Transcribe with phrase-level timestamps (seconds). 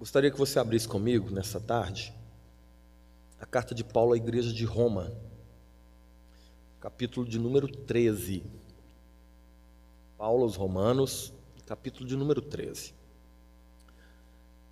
[0.00, 2.10] Gostaria que você abrisse comigo nessa tarde
[3.38, 5.12] a carta de Paulo à igreja de Roma,
[6.80, 8.42] capítulo de número 13.
[10.16, 11.34] Paulo aos Romanos,
[11.66, 12.94] capítulo de número 13.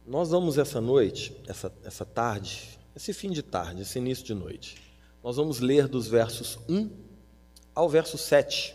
[0.07, 4.81] Nós vamos essa noite, essa, essa tarde, esse fim de tarde, esse início de noite,
[5.23, 6.91] nós vamos ler dos versos 1
[7.75, 8.75] ao verso 7.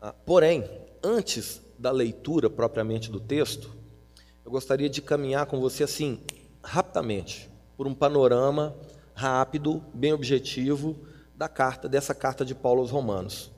[0.00, 0.64] Ah, porém,
[1.02, 3.81] antes da leitura propriamente do texto,
[4.44, 6.20] eu gostaria de caminhar com você assim,
[6.62, 8.74] rapidamente, por um panorama
[9.14, 10.96] rápido, bem objetivo
[11.34, 13.50] da carta, dessa carta de Paulo aos Romanos,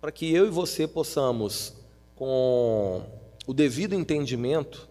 [0.00, 1.74] para que eu e você possamos,
[2.16, 3.02] com
[3.46, 4.88] o devido entendimento,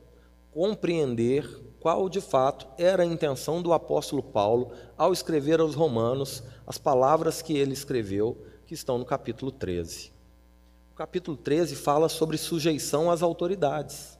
[0.52, 6.78] compreender qual de fato era a intenção do apóstolo Paulo ao escrever aos Romanos as
[6.78, 10.12] palavras que ele escreveu, que estão no capítulo 13.
[10.92, 14.13] O capítulo 13 fala sobre sujeição às autoridades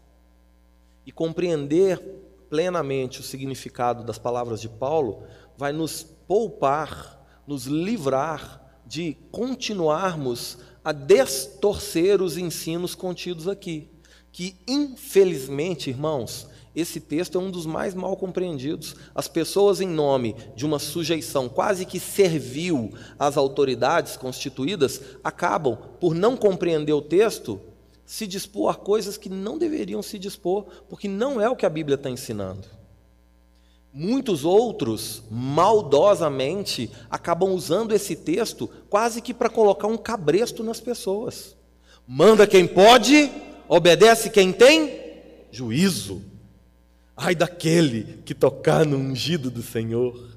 [1.06, 2.00] e compreender
[2.50, 5.24] plenamente o significado das palavras de Paulo
[5.58, 13.90] vai nos poupar, nos livrar de continuarmos a destorcer os ensinos contidos aqui.
[14.32, 18.96] Que, infelizmente, irmãos, esse texto é um dos mais mal compreendidos.
[19.14, 26.16] As pessoas, em nome de uma sujeição quase que servil às autoridades constituídas, acabam por
[26.16, 27.62] não compreender o texto
[28.06, 31.70] se dispor a coisas que não deveriam se dispor, porque não é o que a
[31.70, 32.68] Bíblia está ensinando.
[33.94, 41.56] Muitos outros, maldosamente, acabam usando esse texto quase que para colocar um cabresto nas pessoas.
[42.08, 43.32] Manda quem pode,
[43.68, 45.04] obedece quem tem
[45.52, 46.24] juízo.
[47.16, 50.36] Ai daquele que tocar no ungido do Senhor.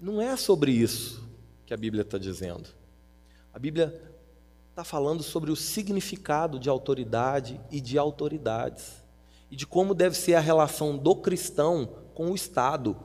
[0.00, 1.22] Não é sobre isso
[1.64, 2.68] que a Bíblia está dizendo.
[3.54, 4.07] A Bíblia
[4.78, 9.02] está falando sobre o significado de autoridade e de autoridades,
[9.50, 12.96] e de como deve ser a relação do cristão com o Estado,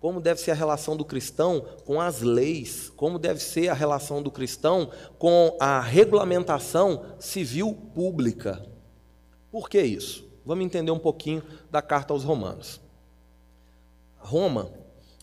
[0.00, 4.22] como deve ser a relação do cristão com as leis, como deve ser a relação
[4.22, 8.62] do cristão com a regulamentação civil pública.
[9.50, 10.28] Por que isso?
[10.44, 12.82] Vamos entender um pouquinho da carta aos Romanos.
[14.18, 14.70] Roma,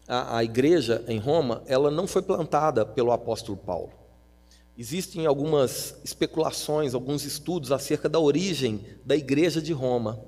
[0.08, 4.01] a, a igreja em Roma, ela não foi plantada pelo apóstolo Paulo.
[4.78, 10.24] Existem algumas especulações, alguns estudos acerca da origem da igreja de Roma.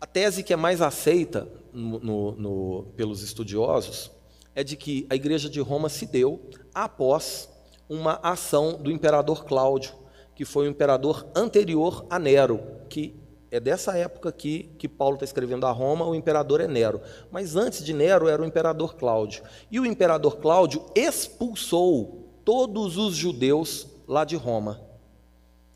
[0.00, 4.10] A tese que é mais aceita no, no, no, pelos estudiosos
[4.54, 6.40] é de que a igreja de Roma se deu
[6.74, 7.48] após
[7.88, 9.94] uma ação do imperador Cláudio,
[10.34, 13.14] que foi o imperador anterior a Nero, que
[13.50, 17.00] é dessa época aqui que Paulo está escrevendo a Roma, o imperador é Nero.
[17.30, 19.44] Mas antes de Nero era o imperador Cláudio.
[19.70, 24.80] E o imperador Cláudio expulsou todos os judeus lá de Roma.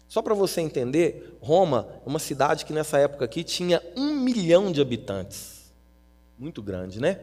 [0.09, 4.73] Só para você entender, Roma é uma cidade que nessa época aqui tinha um milhão
[4.73, 5.71] de habitantes.
[6.39, 7.21] Muito grande, né?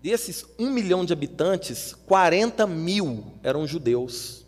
[0.00, 4.44] Desses um milhão de habitantes, 40 mil eram judeus.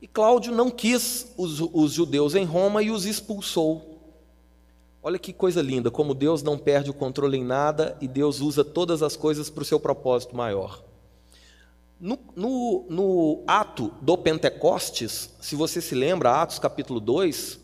[0.00, 3.94] E Cláudio não quis os, os judeus em Roma e os expulsou.
[5.02, 8.64] Olha que coisa linda, como Deus não perde o controle em nada e Deus usa
[8.64, 10.82] todas as coisas para o seu propósito maior.
[12.00, 17.60] No, no, no, ato do Pentecostes, se você se lembra, Atos capítulo 2,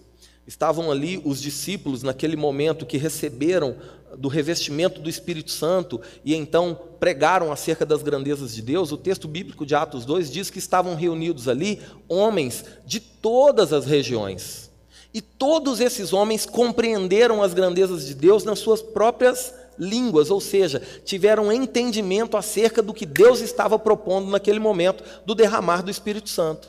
[0.46, 3.76] estavam ali os discípulos naquele momento que receberam
[4.16, 8.92] do revestimento do Espírito Santo e então pregaram acerca das grandezas de Deus.
[8.92, 13.84] O texto bíblico de Atos 2 diz que estavam reunidos ali homens de todas as
[13.84, 14.70] regiões.
[15.12, 20.80] E todos esses homens compreenderam as grandezas de Deus nas suas próprias línguas, ou seja,
[21.04, 26.68] tiveram entendimento acerca do que Deus estava propondo naquele momento do derramar do Espírito Santo.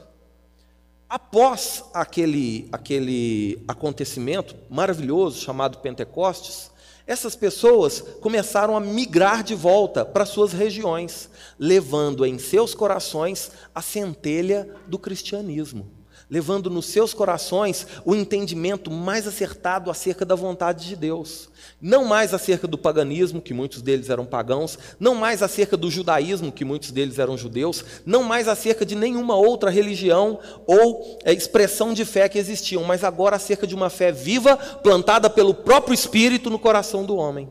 [1.09, 6.71] Após aquele, aquele acontecimento maravilhoso chamado Pentecostes,
[7.05, 11.29] essas pessoas começaram a migrar de volta para suas regiões,
[11.59, 16.00] levando em seus corações a centelha do cristianismo
[16.31, 21.49] levando nos seus corações o entendimento mais acertado acerca da vontade de Deus.
[21.81, 26.49] Não mais acerca do paganismo, que muitos deles eram pagãos, não mais acerca do judaísmo,
[26.49, 31.93] que muitos deles eram judeus, não mais acerca de nenhuma outra religião ou é, expressão
[31.93, 36.49] de fé que existiam, mas agora acerca de uma fé viva, plantada pelo próprio Espírito
[36.49, 37.49] no coração do homem.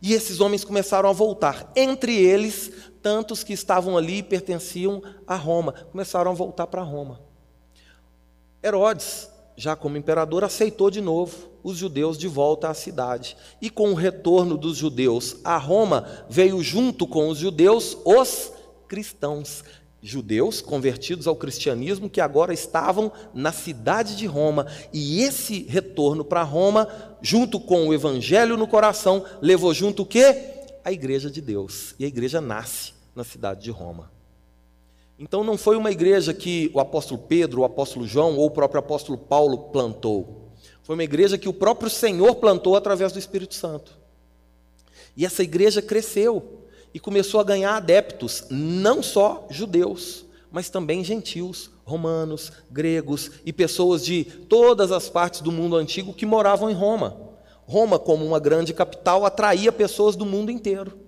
[0.00, 2.70] E esses homens começaram a voltar, entre eles,
[3.02, 7.33] tantos que estavam ali e pertenciam a Roma, começaram a voltar para Roma.
[8.64, 13.36] Herodes, já como imperador, aceitou de novo os judeus de volta à cidade.
[13.60, 18.52] E com o retorno dos judeus a Roma, veio junto com os judeus os
[18.88, 19.62] cristãos.
[20.02, 24.66] judeus convertidos ao cristianismo que agora estavam na cidade de Roma.
[24.92, 26.88] E esse retorno para Roma,
[27.22, 30.36] junto com o evangelho no coração, levou junto o quê?
[30.84, 31.94] A igreja de Deus.
[31.98, 34.13] E a igreja nasce na cidade de Roma.
[35.18, 38.80] Então não foi uma igreja que o apóstolo Pedro, o apóstolo João ou o próprio
[38.80, 40.50] apóstolo Paulo plantou.
[40.82, 43.96] Foi uma igreja que o próprio Senhor plantou através do Espírito Santo.
[45.16, 51.70] E essa igreja cresceu e começou a ganhar adeptos, não só judeus, mas também gentios,
[51.84, 57.16] romanos, gregos e pessoas de todas as partes do mundo antigo que moravam em Roma.
[57.66, 61.03] Roma, como uma grande capital, atraía pessoas do mundo inteiro.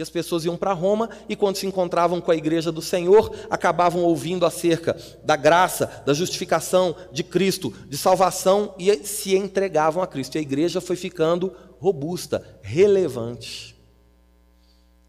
[0.00, 3.36] E as pessoas iam para Roma e, quando se encontravam com a igreja do Senhor,
[3.50, 10.06] acabavam ouvindo acerca da graça, da justificação de Cristo, de salvação e se entregavam a
[10.06, 10.36] Cristo.
[10.36, 13.76] E a igreja foi ficando robusta, relevante.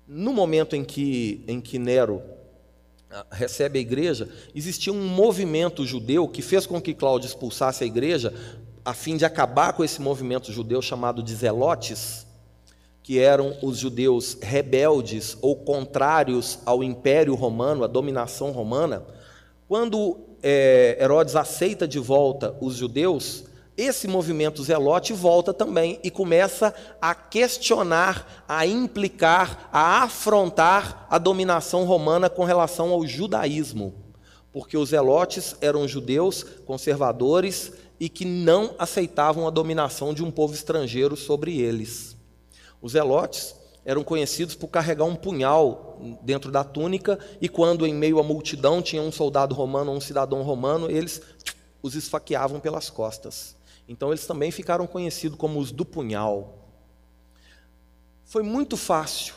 [0.05, 2.21] No momento em que, em que Nero
[3.09, 7.87] ah, recebe a igreja, existia um movimento judeu que fez com que Cláudio expulsasse a
[7.87, 8.33] igreja,
[8.83, 12.27] a fim de acabar com esse movimento judeu chamado de Zelotes,
[13.11, 19.03] que eram os judeus rebeldes ou contrários ao Império Romano, à dominação romana.
[19.67, 23.43] Quando é, Herodes aceita de volta os judeus,
[23.75, 31.83] esse movimento zelote volta também e começa a questionar, a implicar, a afrontar a dominação
[31.83, 33.93] romana com relação ao judaísmo.
[34.53, 40.53] Porque os zelotes eram judeus conservadores e que não aceitavam a dominação de um povo
[40.53, 42.20] estrangeiro sobre eles.
[42.81, 43.55] Os zelotes
[43.85, 48.81] eram conhecidos por carregar um punhal dentro da túnica e quando em meio à multidão
[48.81, 51.21] tinha um soldado romano ou um cidadão romano, eles
[51.81, 53.55] os esfaqueavam pelas costas.
[53.87, 56.57] Então eles também ficaram conhecidos como os do punhal.
[58.23, 59.33] Foi muito fácil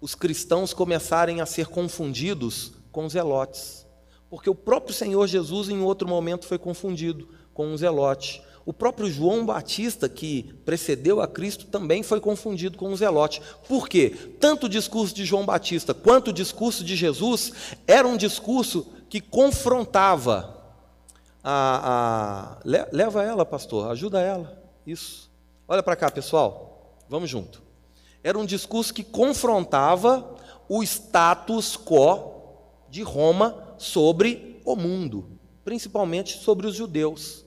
[0.00, 3.86] os cristãos começarem a ser confundidos com os zelotes,
[4.28, 8.42] porque o próprio Senhor Jesus em outro momento foi confundido com um zelote.
[8.64, 13.42] O próprio João Batista, que precedeu a Cristo, também foi confundido com um zelote.
[13.66, 14.10] Por quê?
[14.38, 17.52] Tanto o discurso de João Batista quanto o discurso de Jesus
[17.86, 20.62] era um discurso que confrontava
[21.42, 24.62] a, a, leva ela, pastor, ajuda ela.
[24.86, 25.30] Isso.
[25.66, 26.94] Olha para cá, pessoal.
[27.08, 27.62] Vamos junto.
[28.22, 30.36] Era um discurso que confrontava
[30.68, 32.32] o status quo
[32.88, 37.41] de Roma sobre o mundo, principalmente sobre os judeus.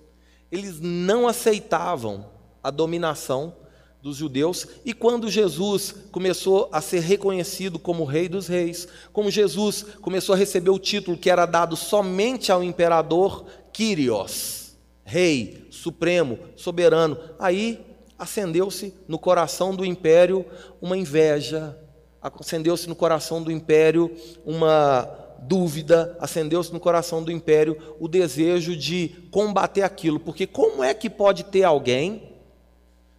[0.56, 2.26] Eles não aceitavam
[2.64, 3.54] a dominação
[4.02, 9.84] dos judeus, e quando Jesus começou a ser reconhecido como Rei dos Reis, como Jesus
[10.00, 17.18] começou a receber o título que era dado somente ao imperador Kyrios, Rei, Supremo, Soberano,
[17.38, 17.84] aí
[18.18, 20.46] acendeu-se no coração do império
[20.80, 21.78] uma inveja,
[22.22, 24.16] acendeu-se no coração do império
[24.46, 30.94] uma dúvida, acendeu-se no coração do império o desejo de combater aquilo, porque como é
[30.94, 32.34] que pode ter alguém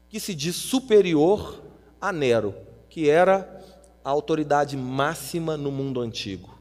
[0.08, 1.62] que se diz superior
[2.00, 2.54] a Nero,
[2.88, 3.64] que era
[4.04, 6.56] a autoridade máxima no mundo antigo.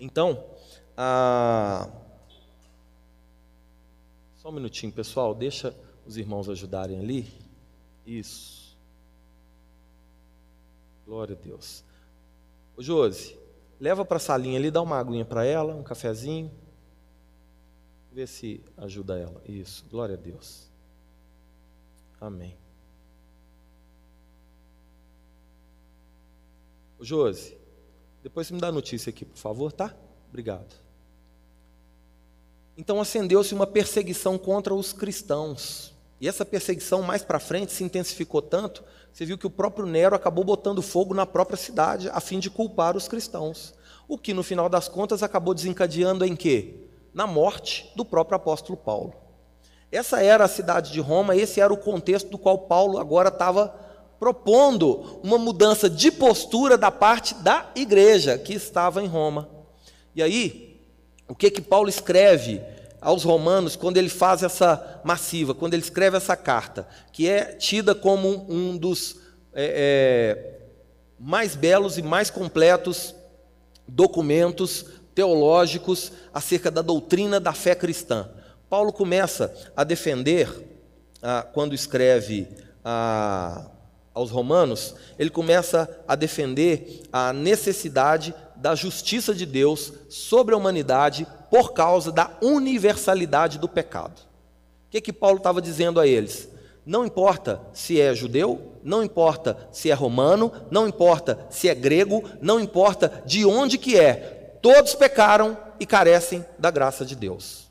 [0.00, 0.44] Então,
[0.96, 1.88] a...
[4.36, 7.26] só um minutinho, pessoal, deixa os irmãos ajudarem ali.
[8.04, 8.76] Isso.
[11.06, 11.84] Glória a Deus.
[12.76, 13.37] Ô Josi,
[13.80, 16.50] leva para a salinha ali, dá uma aguinha para ela, um cafezinho.
[18.12, 19.40] Vê se ajuda ela.
[19.46, 20.68] Isso, glória a Deus.
[22.20, 22.56] Amém.
[26.98, 27.56] Ô Josi,
[28.22, 29.94] depois você me dá a notícia aqui, por favor, tá?
[30.28, 30.74] Obrigado.
[32.76, 35.94] Então acendeu-se uma perseguição contra os cristãos.
[36.20, 38.82] E essa perseguição mais para frente se intensificou tanto,
[39.12, 42.50] você viu que o próprio Nero acabou botando fogo na própria cidade a fim de
[42.50, 43.74] culpar os cristãos.
[44.08, 46.74] O que no final das contas acabou desencadeando em quê?
[47.14, 49.14] Na morte do próprio apóstolo Paulo.
[49.90, 53.74] Essa era a cidade de Roma, esse era o contexto do qual Paulo agora estava
[54.18, 59.48] propondo uma mudança de postura da parte da igreja que estava em Roma.
[60.14, 60.80] E aí,
[61.28, 62.60] o que que Paulo escreve
[63.00, 67.94] aos romanos quando ele faz essa massiva, quando ele escreve essa carta, que é tida
[67.94, 69.16] como um dos
[69.52, 70.58] é, é,
[71.18, 73.14] mais belos e mais completos
[73.86, 78.28] documentos teológicos acerca da doutrina da fé cristã.
[78.68, 80.48] Paulo começa a defender,
[81.22, 82.46] ah, quando escreve
[82.84, 83.66] ah,
[84.12, 91.26] aos Romanos, ele começa a defender a necessidade da justiça de Deus sobre a humanidade
[91.50, 94.20] por causa da universalidade do pecado.
[94.86, 96.48] O que, que Paulo estava dizendo a eles?
[96.84, 102.24] Não importa se é judeu, não importa se é romano, não importa se é grego,
[102.40, 107.68] não importa de onde que é, todos pecaram e carecem da graça de Deus.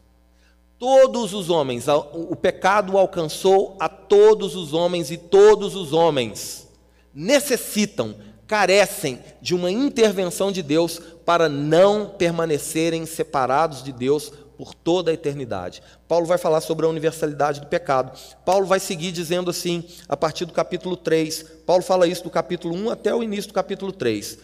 [0.78, 6.68] Todos os homens, o pecado alcançou a todos os homens e todos os homens
[7.12, 8.14] necessitam,
[8.48, 15.14] carecem de uma intervenção de Deus para não permanecerem separados de Deus por toda a
[15.14, 15.84] eternidade.
[16.08, 18.18] Paulo vai falar sobre a universalidade do pecado.
[18.44, 21.44] Paulo vai seguir dizendo assim, a partir do capítulo 3.
[21.66, 24.40] Paulo fala isso do capítulo 1 até o início do capítulo 3.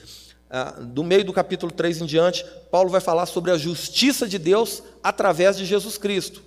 [0.52, 4.38] Ah, do meio do capítulo 3 em diante, Paulo vai falar sobre a justiça de
[4.38, 6.44] Deus através de Jesus Cristo.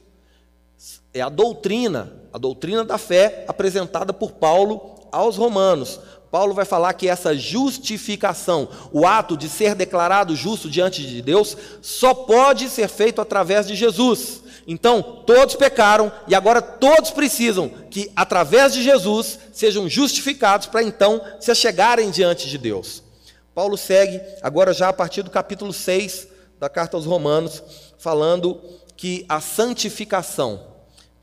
[1.13, 5.99] É a doutrina, a doutrina da fé apresentada por Paulo aos romanos.
[6.37, 11.57] Paulo vai falar que essa justificação, o ato de ser declarado justo diante de Deus,
[11.81, 14.43] só pode ser feito através de Jesus.
[14.67, 21.23] Então, todos pecaram e agora todos precisam que, através de Jesus, sejam justificados para então
[21.41, 23.03] se achegarem diante de Deus.
[23.55, 26.29] Paulo segue, agora já a partir do capítulo 6
[26.61, 27.63] da carta aos Romanos,
[27.97, 28.61] falando
[28.95, 30.61] que a santificação,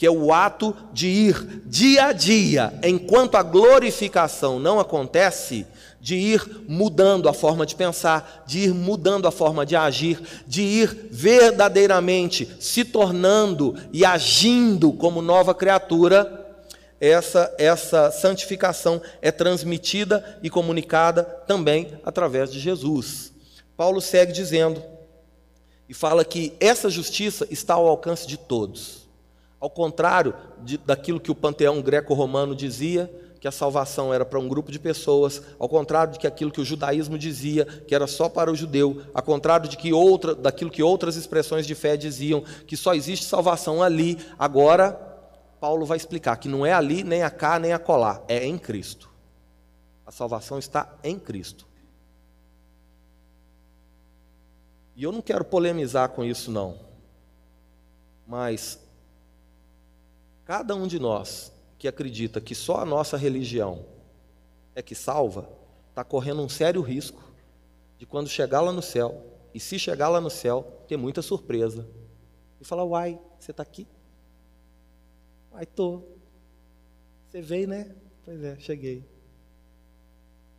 [0.04, 5.66] que é o ato de ir dia a dia, enquanto a glorificação não acontece,
[6.02, 10.62] de ir mudando a forma de pensar, de ir mudando a forma de agir, de
[10.62, 16.54] ir verdadeiramente se tornando e agindo como nova criatura,
[17.00, 23.32] essa, essa santificação é transmitida e comunicada também através de Jesus.
[23.78, 24.84] Paulo segue dizendo
[25.88, 29.03] e fala que essa justiça está ao alcance de todos.
[29.64, 34.46] Ao contrário de, daquilo que o panteão greco-romano dizia, que a salvação era para um
[34.46, 38.28] grupo de pessoas, ao contrário de que aquilo que o judaísmo dizia, que era só
[38.28, 42.42] para o judeu, ao contrário de que outra, daquilo que outras expressões de fé diziam,
[42.68, 44.92] que só existe salvação ali, agora
[45.62, 48.58] Paulo vai explicar que não é ali, nem a cá, nem a colar, é em
[48.58, 49.10] Cristo.
[50.06, 51.66] A salvação está em Cristo.
[54.94, 56.78] E eu não quero polemizar com isso, não.
[58.28, 58.83] Mas
[60.46, 63.86] Cada um de nós que acredita que só a nossa religião
[64.76, 65.50] é que salva,
[65.90, 67.22] está correndo um sério risco
[67.98, 71.88] de quando chegar lá no céu, e se chegar lá no céu, ter muita surpresa.
[72.60, 73.88] E falar, uai, você está aqui?
[75.52, 76.02] Uai, tô.
[77.30, 77.96] Você veio, né?
[78.26, 79.06] Pois é, cheguei.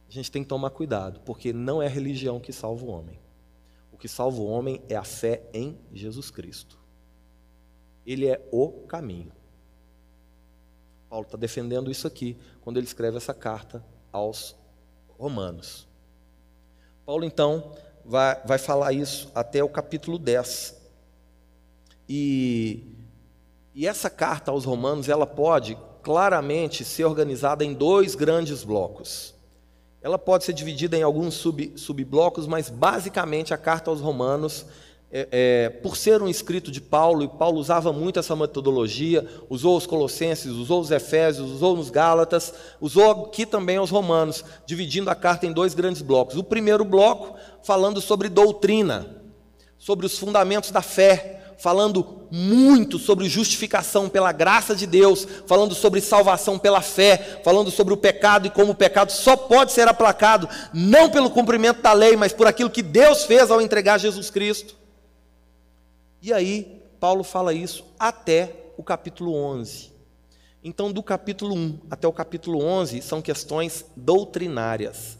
[0.08, 3.18] A gente tem que tomar cuidado, porque não é a religião que salva o homem.
[3.92, 6.78] O que salva o homem é a fé em Jesus Cristo.
[8.06, 9.32] Ele é o caminho.
[11.14, 14.56] Paulo está defendendo isso aqui quando ele escreve essa carta aos
[15.16, 15.86] Romanos.
[17.06, 17.70] Paulo, então,
[18.04, 20.76] vai, vai falar isso até o capítulo 10.
[22.08, 22.96] E,
[23.72, 29.36] e essa carta aos Romanos, ela pode claramente ser organizada em dois grandes blocos.
[30.02, 34.66] Ela pode ser dividida em alguns sub, subblocos, mas basicamente a carta aos Romanos
[35.16, 39.76] é, é, por ser um escrito de Paulo, e Paulo usava muito essa metodologia, usou
[39.76, 45.14] os Colossenses, usou os Efésios, usou nos Gálatas, usou aqui também os Romanos, dividindo a
[45.14, 46.36] carta em dois grandes blocos.
[46.36, 49.22] O primeiro bloco, falando sobre doutrina,
[49.78, 56.00] sobre os fundamentos da fé, falando muito sobre justificação pela graça de Deus, falando sobre
[56.00, 60.48] salvação pela fé, falando sobre o pecado e como o pecado só pode ser aplacado
[60.72, 64.82] não pelo cumprimento da lei, mas por aquilo que Deus fez ao entregar Jesus Cristo.
[66.24, 69.92] E aí, Paulo fala isso até o capítulo 11.
[70.62, 75.18] Então, do capítulo 1 até o capítulo 11 são questões doutrinárias.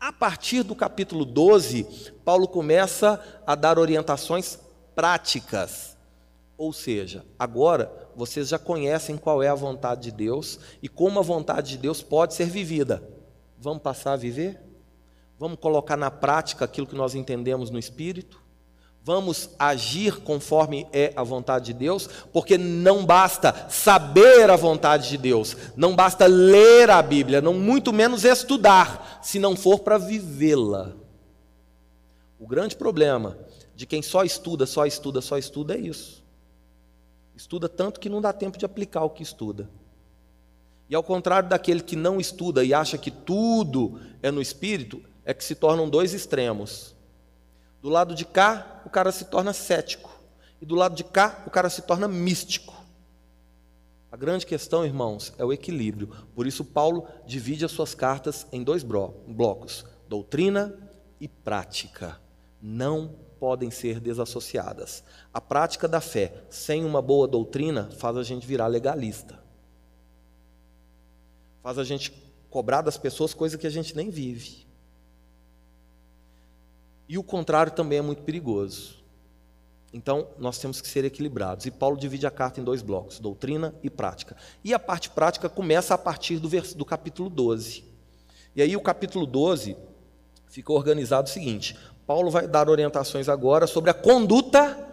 [0.00, 1.84] A partir do capítulo 12,
[2.24, 4.58] Paulo começa a dar orientações
[4.94, 5.94] práticas.
[6.56, 11.22] Ou seja, agora vocês já conhecem qual é a vontade de Deus e como a
[11.22, 13.06] vontade de Deus pode ser vivida.
[13.58, 14.58] Vamos passar a viver?
[15.38, 18.45] Vamos colocar na prática aquilo que nós entendemos no Espírito?
[19.06, 25.16] Vamos agir conforme é a vontade de Deus, porque não basta saber a vontade de
[25.16, 30.90] Deus, não basta ler a Bíblia, não muito menos estudar, se não for para vivê-la.
[32.36, 33.38] O grande problema
[33.76, 36.24] de quem só estuda, só estuda, só estuda é isso.
[37.36, 39.70] Estuda tanto que não dá tempo de aplicar o que estuda.
[40.90, 45.32] E ao contrário daquele que não estuda e acha que tudo é no espírito, é
[45.32, 46.95] que se tornam dois extremos.
[47.82, 50.10] Do lado de cá, o cara se torna cético.
[50.60, 52.74] E do lado de cá, o cara se torna místico.
[54.10, 56.08] A grande questão, irmãos, é o equilíbrio.
[56.34, 60.74] Por isso, Paulo divide as suas cartas em dois blocos: doutrina
[61.20, 62.18] e prática.
[62.62, 65.04] Não podem ser desassociadas.
[65.32, 69.38] A prática da fé sem uma boa doutrina faz a gente virar legalista.
[71.62, 72.12] Faz a gente
[72.48, 74.65] cobrar das pessoas coisa que a gente nem vive.
[77.08, 78.96] E o contrário também é muito perigoso.
[79.92, 81.64] Então, nós temos que ser equilibrados.
[81.64, 84.36] E Paulo divide a carta em dois blocos: doutrina e prática.
[84.62, 86.74] E a parte prática começa a partir do, vers...
[86.74, 87.84] do capítulo 12.
[88.54, 89.76] E aí, o capítulo 12
[90.48, 94.86] fica organizado o seguinte: Paulo vai dar orientações agora sobre a conduta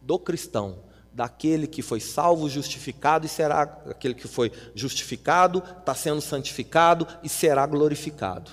[0.00, 0.78] do cristão,
[1.12, 7.28] daquele que foi salvo, justificado e será aquele que foi justificado, está sendo santificado e
[7.28, 8.50] será glorificado.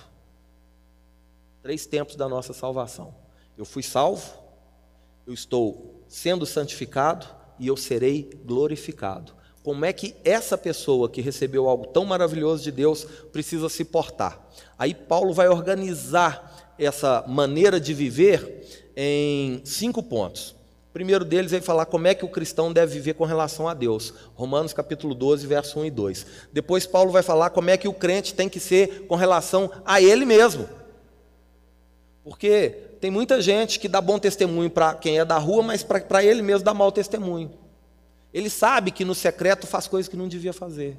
[1.67, 3.13] Três tempos da nossa salvação.
[3.57, 4.24] Eu fui salvo,
[5.27, 7.27] eu estou sendo santificado
[7.59, 9.33] e eu serei glorificado.
[9.63, 14.47] Como é que essa pessoa que recebeu algo tão maravilhoso de Deus precisa se portar?
[14.79, 20.51] Aí Paulo vai organizar essa maneira de viver em cinco pontos.
[20.89, 23.74] O primeiro deles é falar como é que o cristão deve viver com relação a
[23.74, 24.13] Deus.
[24.36, 26.25] Romanos capítulo 12, verso 1 e 2.
[26.53, 30.01] Depois Paulo vai falar como é que o crente tem que ser com relação a
[30.01, 30.65] ele mesmo.
[32.27, 32.69] Porque
[33.00, 36.41] tem muita gente que dá bom testemunho para quem é da rua, mas para ele
[36.41, 37.53] mesmo dá mau testemunho.
[38.34, 40.98] Ele sabe que no secreto faz coisas que não devia fazer.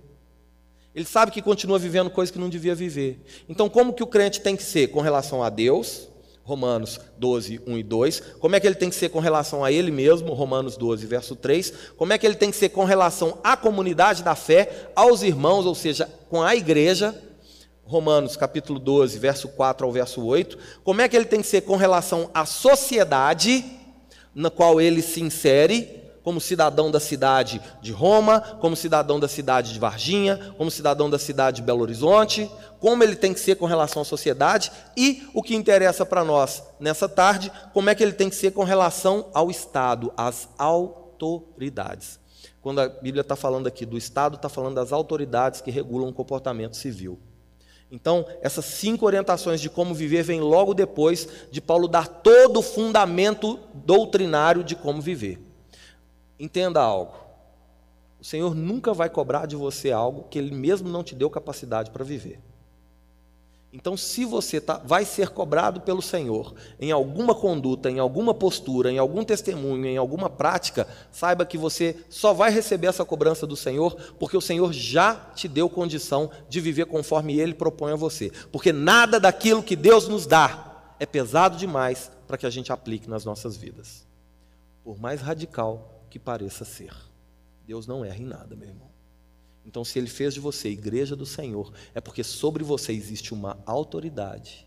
[0.95, 3.21] Ele sabe que continua vivendo coisas que não devia viver.
[3.47, 6.09] Então, como que o crente tem que ser com relação a Deus?
[6.43, 8.21] Romanos 12, 1 e 2.
[8.41, 10.33] Como é que ele tem que ser com relação a ele mesmo?
[10.33, 11.75] Romanos 12, verso 3.
[11.95, 15.67] Como é que ele tem que ser com relação à comunidade da fé, aos irmãos,
[15.67, 17.15] ou seja, com a igreja?
[17.89, 21.63] Romanos capítulo 12, verso 4 ao verso 8, como é que ele tem que ser
[21.63, 23.65] com relação à sociedade
[24.35, 29.73] na qual ele se insere, como cidadão da cidade de Roma, como cidadão da cidade
[29.73, 33.65] de Varginha, como cidadão da cidade de Belo Horizonte, como ele tem que ser com
[33.65, 38.13] relação à sociedade e o que interessa para nós nessa tarde, como é que ele
[38.13, 42.21] tem que ser com relação ao Estado, às autoridades.
[42.61, 46.13] Quando a Bíblia está falando aqui do Estado, está falando das autoridades que regulam o
[46.13, 47.19] comportamento civil.
[47.91, 52.63] Então, essas cinco orientações de como viver vêm logo depois de Paulo dar todo o
[52.63, 55.41] fundamento doutrinário de como viver.
[56.39, 57.15] Entenda algo.
[58.21, 61.91] O Senhor nunca vai cobrar de você algo que Ele mesmo não te deu capacidade
[61.91, 62.41] para viver.
[63.71, 68.91] Então, se você tá, vai ser cobrado pelo Senhor em alguma conduta, em alguma postura,
[68.91, 73.57] em algum testemunho, em alguma prática, saiba que você só vai receber essa cobrança do
[73.57, 78.33] Senhor porque o Senhor já te deu condição de viver conforme Ele propõe a você.
[78.51, 83.09] Porque nada daquilo que Deus nos dá é pesado demais para que a gente aplique
[83.09, 84.07] nas nossas vidas,
[84.83, 86.95] por mais radical que pareça ser.
[87.67, 88.88] Deus não erra em nada, meu irmão.
[89.69, 93.59] Então, se ele fez de você igreja do Senhor, é porque sobre você existe uma
[93.67, 94.67] autoridade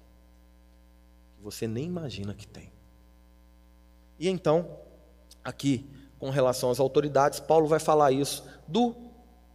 [1.36, 2.72] que você nem imagina que tem.
[4.20, 4.78] E então,
[5.44, 8.96] aqui, com relação às autoridades, Paulo vai falar isso do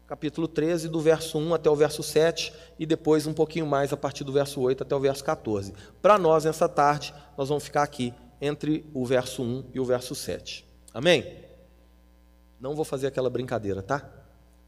[0.08, 3.96] capítulo 13, do verso 1 até o verso 7, e depois um pouquinho mais a
[3.96, 5.72] partir do verso 8 até o verso 14.
[6.02, 10.12] Para nós, nessa tarde, nós vamos ficar aqui entre o verso 1 e o verso
[10.12, 10.66] 7.
[10.92, 11.44] Amém?
[12.58, 14.15] Não vou fazer aquela brincadeira, tá?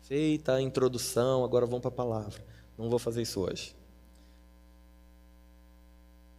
[0.08, 2.42] Feita a introdução, agora vamos para a palavra.
[2.78, 3.76] Não vou fazer isso hoje.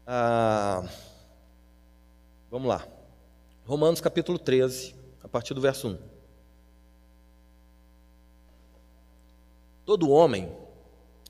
[0.08, 0.90] Ah,
[2.50, 2.84] vamos lá.
[3.68, 6.00] Romanos capítulo 13, a partir do verso 1.
[9.86, 10.52] Todo homem,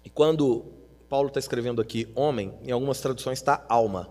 [0.05, 0.63] e quando
[1.09, 4.09] Paulo está escrevendo aqui homem, em algumas traduções está alma.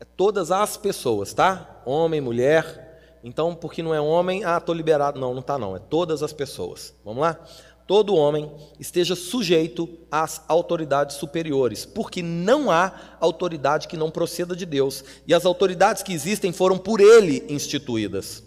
[0.00, 1.82] É todas as pessoas, tá?
[1.84, 2.91] Homem, mulher,
[3.24, 5.20] então, porque não é homem, ah, estou liberado.
[5.20, 6.92] Não, não está não, é todas as pessoas.
[7.04, 7.38] Vamos lá?
[7.86, 14.64] Todo homem esteja sujeito às autoridades superiores, porque não há autoridade que não proceda de
[14.64, 18.42] Deus, e as autoridades que existem foram por ele instituídas.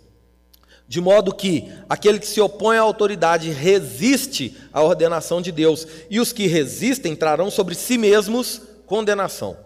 [0.87, 6.19] De modo que aquele que se opõe à autoridade resiste à ordenação de Deus, e
[6.19, 9.64] os que resistem trarão sobre si mesmos condenação.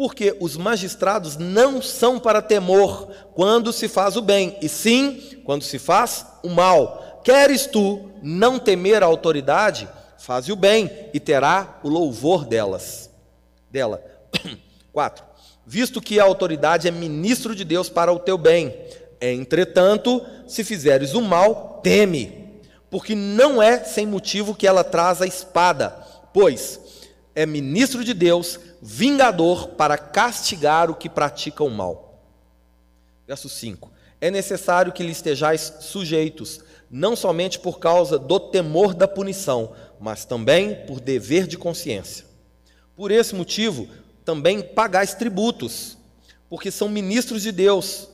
[0.00, 5.62] Porque os magistrados não são para temor quando se faz o bem, e sim quando
[5.62, 7.20] se faz o mal.
[7.22, 9.86] Queres tu não temer a autoridade?
[10.16, 13.10] Faze o bem e terá o louvor delas.
[13.70, 14.02] Dela.
[14.90, 15.22] 4.
[15.66, 18.74] Visto que a autoridade é ministro de Deus para o teu bem.
[19.20, 25.26] Entretanto, se fizeres o mal, teme, porque não é sem motivo que ela traz a
[25.26, 25.94] espada,
[26.32, 26.80] pois
[27.34, 32.20] é ministro de Deus vingador para castigar o que pratica o mal.
[33.26, 33.90] Verso 5:
[34.20, 40.24] É necessário que lhe estejais sujeitos, não somente por causa do temor da punição, mas
[40.24, 42.26] também por dever de consciência.
[42.96, 43.88] Por esse motivo,
[44.24, 45.96] também pagais tributos,
[46.48, 48.08] porque são ministros de Deus,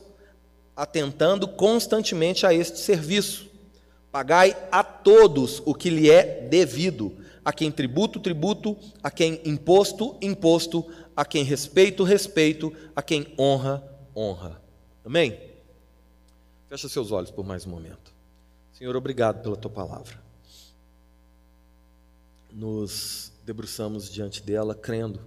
[0.75, 3.47] atentando constantemente a este serviço.
[4.11, 10.17] Pagai a todos o que lhe é devido a quem tributo, tributo, a quem imposto,
[10.21, 13.81] imposto, a quem respeito, respeito, a quem honra,
[14.13, 14.61] honra.
[15.05, 15.39] Amém?
[16.67, 18.13] Fecha seus olhos por mais um momento.
[18.73, 20.21] Senhor, obrigado pela tua palavra.
[22.51, 25.21] Nos debruçamos diante dela, crendo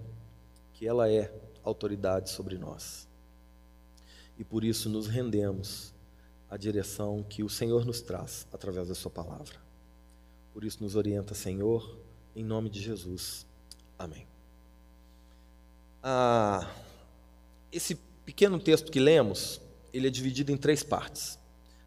[0.74, 1.32] que ela é
[1.64, 3.08] autoridade sobre nós.
[4.38, 5.94] E por isso nos rendemos
[6.50, 9.56] à direção que o Senhor nos traz através da Sua palavra.
[10.52, 13.46] Por isso nos orienta, Senhor, em nome de Jesus.
[13.98, 14.26] Amém.
[16.02, 16.68] Ah,
[17.70, 19.60] esse pequeno texto que lemos,
[19.92, 21.38] ele é dividido em três partes.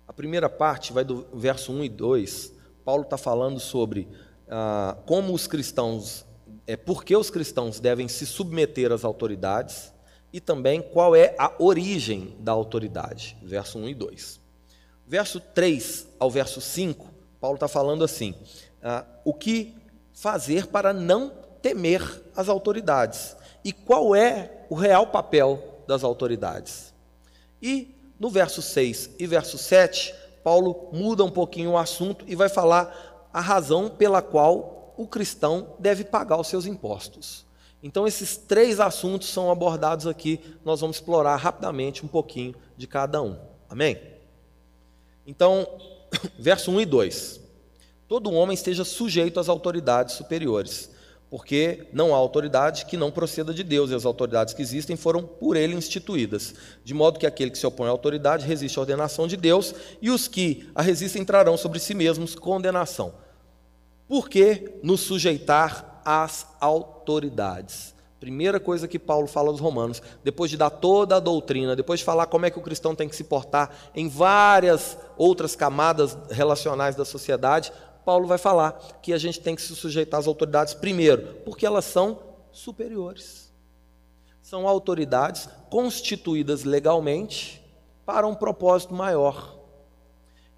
[0.07, 2.53] A primeira parte vai do verso 1 e 2.
[2.85, 4.07] Paulo está falando sobre
[4.47, 6.25] ah, como os cristãos,
[6.67, 9.93] é, por que os cristãos devem se submeter às autoridades
[10.31, 13.37] e também qual é a origem da autoridade.
[13.41, 14.41] Verso 1 e 2.
[15.07, 17.07] Verso 3 ao verso 5,
[17.39, 18.35] Paulo está falando assim:
[18.81, 19.75] ah, o que
[20.13, 22.01] fazer para não temer
[22.35, 26.93] as autoridades e qual é o real papel das autoridades.
[27.61, 32.49] E no verso 6 e verso 7, Paulo muda um pouquinho o assunto e vai
[32.49, 37.45] falar a razão pela qual o cristão deve pagar os seus impostos.
[37.81, 43.21] Então, esses três assuntos são abordados aqui, nós vamos explorar rapidamente um pouquinho de cada
[43.21, 43.37] um.
[43.69, 43.99] Amém?
[45.27, 45.67] Então,
[46.39, 47.41] verso 1 e 2:
[48.13, 50.91] Todo homem esteja sujeito às autoridades superiores
[51.31, 55.23] porque não há autoridade que não proceda de Deus, e as autoridades que existem foram
[55.23, 56.53] por ele instituídas.
[56.83, 60.11] De modo que aquele que se opõe à autoridade resiste à ordenação de Deus, e
[60.11, 63.15] os que a resistem trarão sobre si mesmos condenação.
[64.07, 67.93] Por que nos sujeitar às autoridades?
[68.23, 72.05] Primeira coisa que Paulo fala aos Romanos, depois de dar toda a doutrina, depois de
[72.05, 76.95] falar como é que o cristão tem que se portar em várias outras camadas relacionais
[76.95, 77.73] da sociedade,
[78.05, 81.85] Paulo vai falar que a gente tem que se sujeitar às autoridades primeiro, porque elas
[81.85, 82.19] são
[82.51, 83.51] superiores.
[84.41, 87.63] São autoridades constituídas legalmente
[88.05, 89.57] para um propósito maior.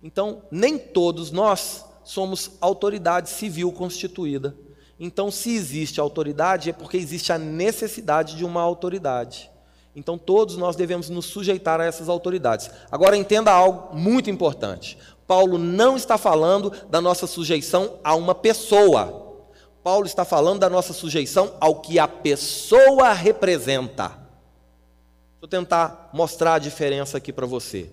[0.01, 4.55] Então, nem todos nós somos autoridade civil constituída.
[4.99, 9.51] Então, se existe autoridade, é porque existe a necessidade de uma autoridade.
[9.95, 12.69] Então, todos nós devemos nos sujeitar a essas autoridades.
[12.91, 19.23] Agora, entenda algo muito importante: Paulo não está falando da nossa sujeição a uma pessoa.
[19.83, 24.19] Paulo está falando da nossa sujeição ao que a pessoa representa.
[25.41, 27.89] Eu tentar mostrar a diferença aqui para você.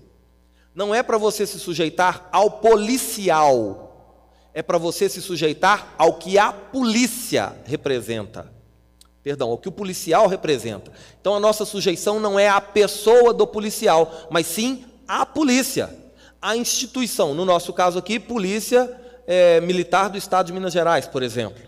[0.75, 4.17] Não é para você se sujeitar ao policial,
[4.55, 8.51] é para você se sujeitar ao que a polícia representa.
[9.23, 10.91] Perdão, ao que o policial representa.
[11.21, 16.02] Então a nossa sujeição não é à pessoa do policial, mas sim à polícia
[16.43, 21.23] a instituição, no nosso caso aqui, Polícia é, Militar do Estado de Minas Gerais, por
[21.23, 21.63] exemplo.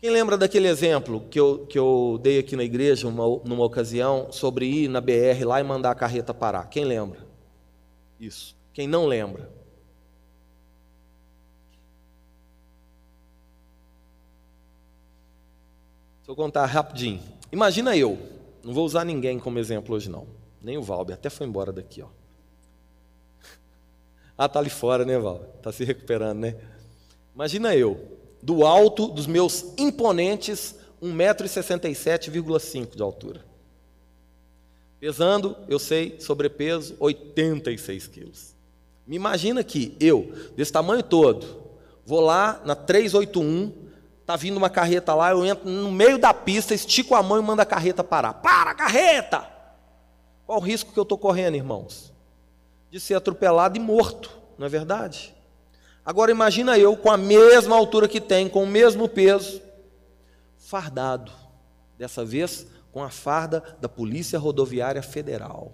[0.00, 4.32] Quem lembra daquele exemplo que eu, que eu dei aqui na igreja uma, numa ocasião
[4.32, 6.68] sobre ir na BR lá e mandar a carreta parar?
[6.68, 7.20] Quem lembra?
[8.18, 8.56] Isso.
[8.72, 9.48] Quem não lembra?
[16.26, 17.20] Eu contar rapidinho.
[17.50, 18.16] Imagina eu,
[18.64, 20.28] não vou usar ninguém como exemplo hoje não,
[20.62, 22.19] nem o Valber, até foi embora daqui, ó.
[24.42, 25.40] Ah, tá ali fora, né, Val?
[25.60, 26.56] Tá se recuperando, né?
[27.34, 33.44] Imagina eu, do alto dos meus imponentes 1,67,5m de altura.
[34.98, 38.56] Pesando, eu sei, sobrepeso, 86 quilos.
[39.06, 41.60] Me imagina que eu, desse tamanho todo,
[42.06, 43.70] vou lá na 381,
[44.24, 47.42] tá vindo uma carreta lá, eu entro no meio da pista, estico a mão e
[47.42, 48.32] mando a carreta parar.
[48.32, 49.46] Para, carreta!
[50.46, 52.09] Qual o risco que eu estou correndo, irmãos?
[52.90, 55.34] De ser atropelado e morto, não é verdade?
[56.04, 59.60] Agora imagina eu com a mesma altura que tem, com o mesmo peso,
[60.56, 61.30] fardado,
[61.96, 65.72] dessa vez com a farda da Polícia Rodoviária Federal,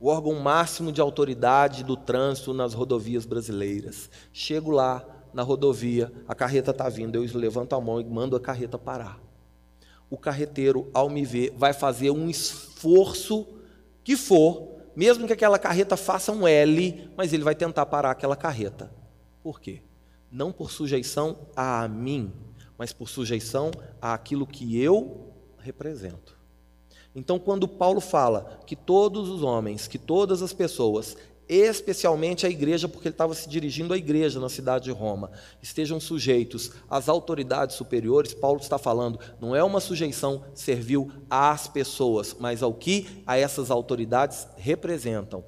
[0.00, 4.10] o órgão máximo de autoridade do trânsito nas rodovias brasileiras.
[4.32, 8.40] Chego lá na rodovia, a carreta está vindo, eu levanto a mão e mando a
[8.40, 9.18] carreta parar.
[10.10, 13.46] O carreteiro, ao me ver, vai fazer um esforço
[14.02, 18.36] que for mesmo que aquela carreta faça um L, mas ele vai tentar parar aquela
[18.36, 18.92] carreta.
[19.42, 19.82] Por quê?
[20.30, 22.32] Não por sujeição a mim,
[22.78, 26.36] mas por sujeição àquilo que eu represento.
[27.14, 31.16] Então, quando Paulo fala que todos os homens, que todas as pessoas
[31.48, 35.30] especialmente a igreja, porque ele estava se dirigindo à igreja na cidade de Roma,
[35.62, 42.34] estejam sujeitos às autoridades superiores, Paulo está falando, não é uma sujeição servil às pessoas,
[42.38, 45.44] mas ao que a essas autoridades representam.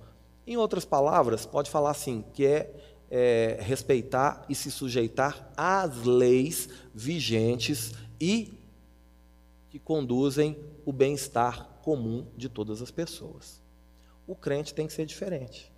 [0.46, 2.72] Em outras palavras, pode falar assim, que é,
[3.10, 8.52] é, respeitar e se sujeitar às leis vigentes e
[9.70, 13.60] que conduzem o bem-estar comum de todas as pessoas.
[14.26, 15.75] O crente tem que ser diferente.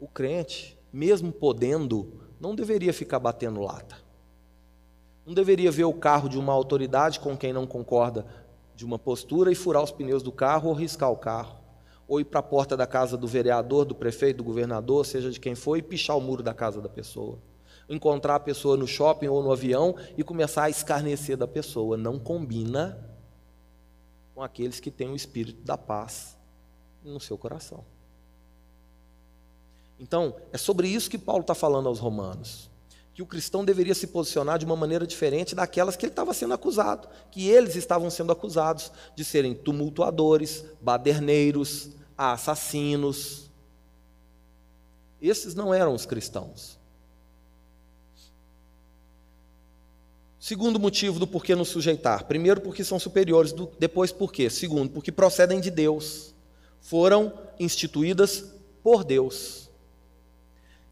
[0.00, 3.98] O crente, mesmo podendo, não deveria ficar batendo lata.
[5.26, 8.24] Não deveria ver o carro de uma autoridade com quem não concorda
[8.74, 11.60] de uma postura e furar os pneus do carro ou riscar o carro.
[12.08, 15.38] Ou ir para a porta da casa do vereador, do prefeito, do governador, seja de
[15.38, 17.38] quem for, e pichar o muro da casa da pessoa.
[17.86, 21.98] Encontrar a pessoa no shopping ou no avião e começar a escarnecer da pessoa.
[21.98, 22.98] Não combina
[24.34, 26.38] com aqueles que têm o espírito da paz
[27.04, 27.84] no seu coração.
[30.00, 32.70] Então, é sobre isso que Paulo está falando aos romanos.
[33.12, 36.54] Que o cristão deveria se posicionar de uma maneira diferente daquelas que ele estava sendo
[36.54, 37.06] acusado.
[37.30, 43.50] Que eles estavam sendo acusados de serem tumultuadores, baderneiros, assassinos.
[45.20, 46.78] Esses não eram os cristãos.
[50.38, 52.24] Segundo motivo do porquê nos sujeitar.
[52.24, 54.48] Primeiro, porque são superiores, depois, por quê?
[54.48, 56.34] Segundo, porque procedem de Deus.
[56.80, 58.46] Foram instituídas
[58.82, 59.69] por Deus.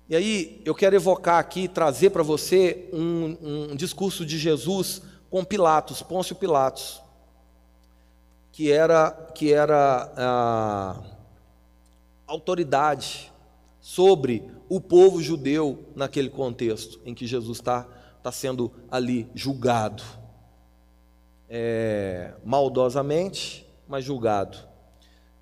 [0.08, 5.44] E aí eu quero evocar aqui, trazer para você um, um, discurso de Jesus com
[5.44, 7.02] Pilatos, Pôncio Pilatos,
[8.50, 11.02] que era, que era a
[12.26, 13.30] autoridade
[13.80, 17.86] sobre o povo judeu naquele contexto em que Jesus está
[18.22, 20.02] tá sendo ali julgado.
[21.50, 24.67] É, maldosamente, mas julgado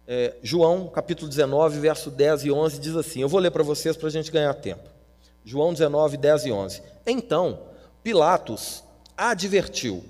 [0.07, 3.97] é, João capítulo 19, verso 10 e 11 diz assim: Eu vou ler para vocês
[3.97, 4.89] para a gente ganhar tempo.
[5.45, 6.83] João 19, 10 e 11.
[7.07, 7.61] Então,
[8.03, 8.85] Pilatos
[9.17, 10.05] advertiu: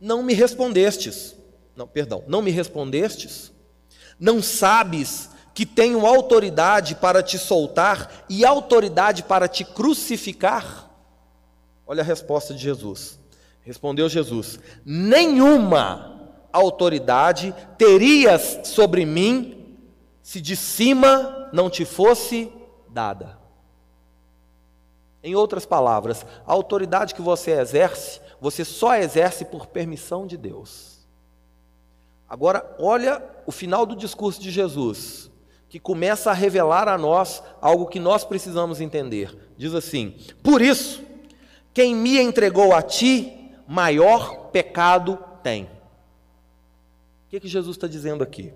[0.00, 1.36] Não me respondestes.
[1.76, 3.52] Não, perdão, não me respondestes?
[4.18, 10.90] Não sabes que tenho autoridade para te soltar e autoridade para te crucificar?
[11.86, 13.18] Olha a resposta de Jesus.
[13.62, 16.15] Respondeu Jesus: Nenhuma
[16.56, 19.76] autoridade terias sobre mim
[20.22, 22.52] se de cima não te fosse
[22.88, 23.38] dada.
[25.22, 31.06] Em outras palavras, a autoridade que você exerce, você só exerce por permissão de Deus.
[32.28, 35.30] Agora, olha o final do discurso de Jesus,
[35.68, 39.52] que começa a revelar a nós algo que nós precisamos entender.
[39.56, 41.02] Diz assim: Por isso,
[41.72, 45.75] quem me entregou a ti, maior pecado tem.
[47.26, 48.54] O que, que Jesus está dizendo aqui?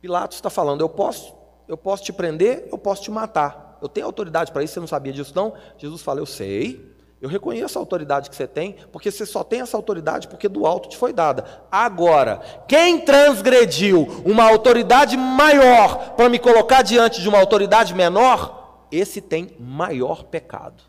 [0.00, 1.34] Pilatos está falando: eu posso,
[1.66, 3.78] eu posso te prender, eu posso te matar.
[3.80, 5.54] Eu tenho autoridade para isso, você não sabia disso, não?
[5.78, 9.60] Jesus fala: eu sei, eu reconheço a autoridade que você tem, porque você só tem
[9.60, 11.64] essa autoridade porque do alto te foi dada.
[11.70, 19.20] Agora, quem transgrediu uma autoridade maior para me colocar diante de uma autoridade menor, esse
[19.20, 20.82] tem maior pecado.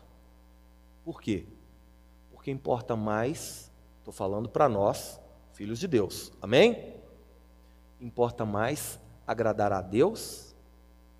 [1.04, 1.46] Por quê?
[2.32, 3.70] Porque importa mais,
[4.00, 5.20] estou falando para nós,
[5.54, 6.32] filhos de Deus.
[6.42, 6.94] Amém?
[8.00, 10.54] Importa mais agradar a Deus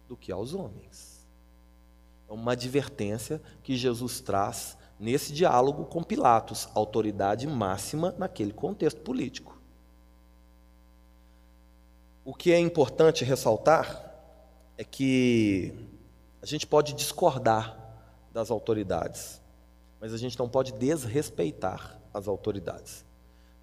[0.06, 1.26] do que aos homens.
[2.28, 9.58] É uma advertência que Jesus traz nesse diálogo com Pilatos, autoridade máxima naquele contexto político.
[12.24, 14.12] O que é importante ressaltar
[14.76, 15.74] é que
[16.42, 17.78] a gente pode discordar
[18.32, 19.40] das autoridades,
[20.00, 23.04] mas a gente não pode desrespeitar as autoridades.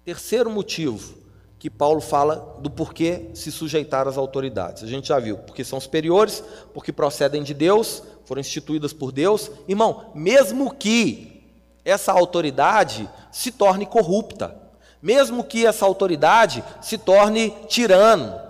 [0.04, 1.22] Terceiro motivo
[1.58, 4.82] que Paulo fala do porquê se sujeitar às autoridades.
[4.82, 6.42] A gente já viu, porque são superiores,
[6.74, 9.48] porque procedem de Deus, foram instituídas por Deus.
[9.68, 11.44] Irmão, mesmo que
[11.84, 14.56] essa autoridade se torne corrupta,
[15.00, 18.40] mesmo que essa autoridade se torne tirano,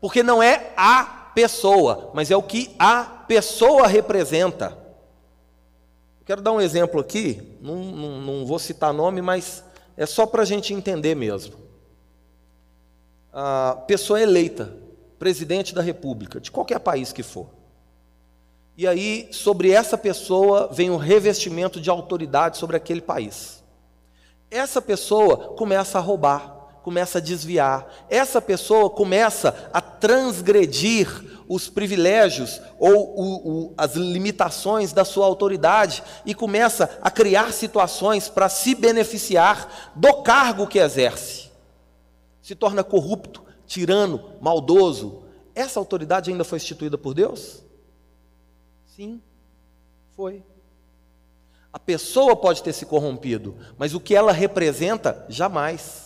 [0.00, 4.76] porque não é a pessoa, mas é o que a pessoa representa.
[6.24, 9.62] Quero dar um exemplo aqui, não, não, não vou citar nome, mas
[10.02, 11.54] é só para a gente entender mesmo.
[13.32, 14.76] A pessoa eleita,
[15.18, 17.48] presidente da República, de qualquer país que for.
[18.76, 23.62] E aí, sobre essa pessoa, vem um revestimento de autoridade sobre aquele país.
[24.50, 31.08] Essa pessoa começa a roubar, começa a desviar, essa pessoa começa a transgredir
[31.48, 38.28] os privilégios ou o, o, as limitações da sua autoridade e começa a criar situações
[38.28, 41.50] para se beneficiar do cargo que exerce.
[42.40, 45.22] Se torna corrupto, tirano, maldoso.
[45.54, 47.62] Essa autoridade ainda foi instituída por Deus?
[48.86, 49.20] Sim,
[50.16, 50.42] foi.
[51.72, 56.01] A pessoa pode ter se corrompido, mas o que ela representa, jamais.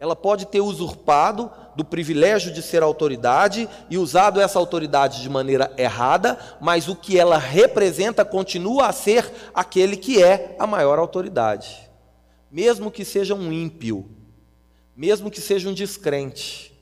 [0.00, 5.70] Ela pode ter usurpado do privilégio de ser autoridade e usado essa autoridade de maneira
[5.76, 11.90] errada, mas o que ela representa continua a ser aquele que é a maior autoridade.
[12.50, 14.08] Mesmo que seja um ímpio,
[14.96, 16.74] mesmo que seja um descrente.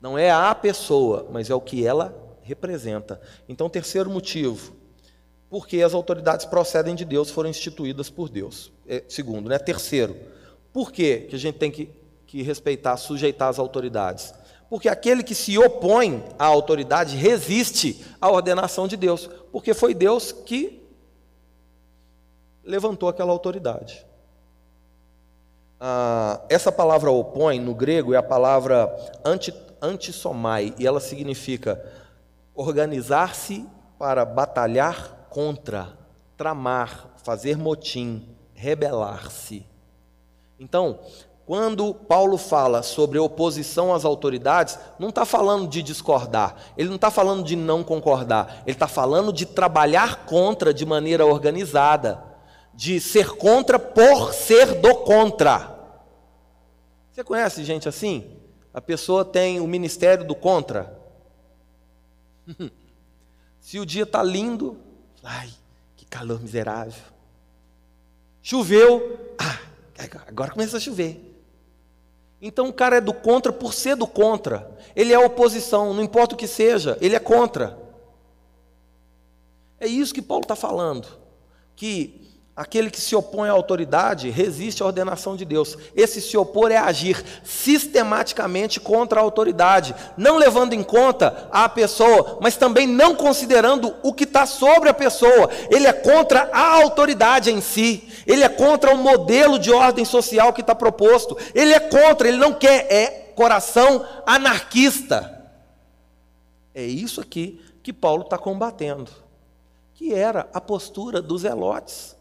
[0.00, 3.20] Não é a pessoa, mas é o que ela representa.
[3.48, 4.74] Então, terceiro motivo,
[5.48, 8.72] porque as autoridades procedem de Deus, foram instituídas por Deus.
[8.88, 9.56] É, segundo, né?
[9.56, 10.16] Terceiro,
[10.72, 11.88] por que a gente tem que
[12.34, 14.34] que respeitar, sujeitar as autoridades.
[14.68, 20.32] Porque aquele que se opõe à autoridade resiste à ordenação de Deus, porque foi Deus
[20.32, 20.84] que
[22.64, 24.04] levantou aquela autoridade.
[25.78, 28.92] Ah, essa palavra opõe no grego é a palavra
[29.24, 31.80] anti, antissomai, e ela significa
[32.52, 33.64] organizar-se
[33.96, 35.96] para batalhar contra,
[36.36, 39.64] tramar, fazer motim, rebelar-se.
[40.58, 40.98] Então,
[41.46, 47.10] quando Paulo fala sobre oposição às autoridades, não está falando de discordar, ele não está
[47.10, 52.24] falando de não concordar, ele está falando de trabalhar contra de maneira organizada,
[52.72, 55.78] de ser contra por ser do contra.
[57.12, 58.38] Você conhece gente assim?
[58.72, 60.98] A pessoa tem o ministério do contra.
[63.60, 64.78] Se o dia está lindo,
[65.22, 65.50] ai,
[65.94, 67.02] que calor miserável.
[68.42, 69.58] Choveu, ah,
[70.26, 71.33] agora começa a chover.
[72.46, 74.70] Então o cara é do contra por ser do contra.
[74.94, 77.78] Ele é oposição, não importa o que seja, ele é contra.
[79.80, 81.08] É isso que Paulo está falando.
[81.74, 82.23] Que
[82.56, 85.76] aquele que se opõe à autoridade resiste à ordenação de Deus.
[85.94, 92.38] Esse se opor é agir sistematicamente contra a autoridade, não levando em conta a pessoa,
[92.40, 95.50] mas também não considerando o que está sobre a pessoa.
[95.68, 98.08] Ele é contra a autoridade em si.
[98.24, 101.36] Ele é contra o modelo de ordem social que está proposto.
[101.54, 105.32] Ele é contra, ele não quer, é coração anarquista.
[106.72, 109.10] É isso aqui que Paulo está combatendo,
[109.92, 112.13] que era a postura dos zelotes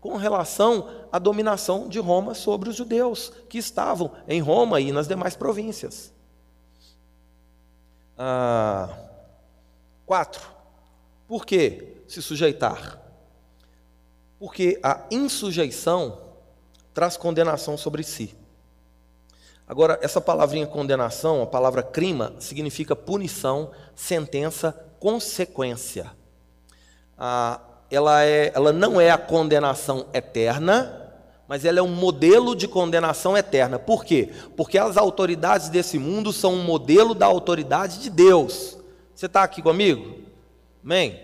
[0.00, 5.06] com relação à dominação de Roma sobre os judeus que estavam em Roma e nas
[5.06, 6.12] demais províncias.
[8.16, 8.88] Ah,
[10.06, 10.42] quatro.
[11.28, 12.98] Por que se sujeitar?
[14.38, 16.18] Porque a insujeição
[16.94, 18.34] traz condenação sobre si.
[19.68, 26.10] Agora, essa palavrinha condenação, a palavra crima, significa punição, sentença, consequência.
[27.16, 27.60] Ah,
[27.90, 30.96] ela, é, ela não é a condenação eterna,
[31.48, 33.78] mas ela é um modelo de condenação eterna.
[33.78, 34.30] Por quê?
[34.56, 38.78] Porque as autoridades desse mundo são um modelo da autoridade de Deus.
[39.14, 40.20] Você está aqui comigo?
[40.84, 41.20] Amém?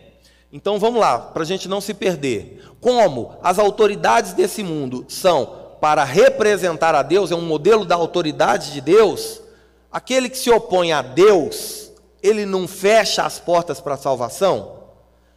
[0.53, 2.63] Então vamos lá, para a gente não se perder.
[2.81, 8.73] Como as autoridades desse mundo são para representar a Deus, é um modelo da autoridade
[8.73, 9.41] de Deus,
[9.93, 14.86] aquele que se opõe a Deus, ele não fecha as portas para a salvação?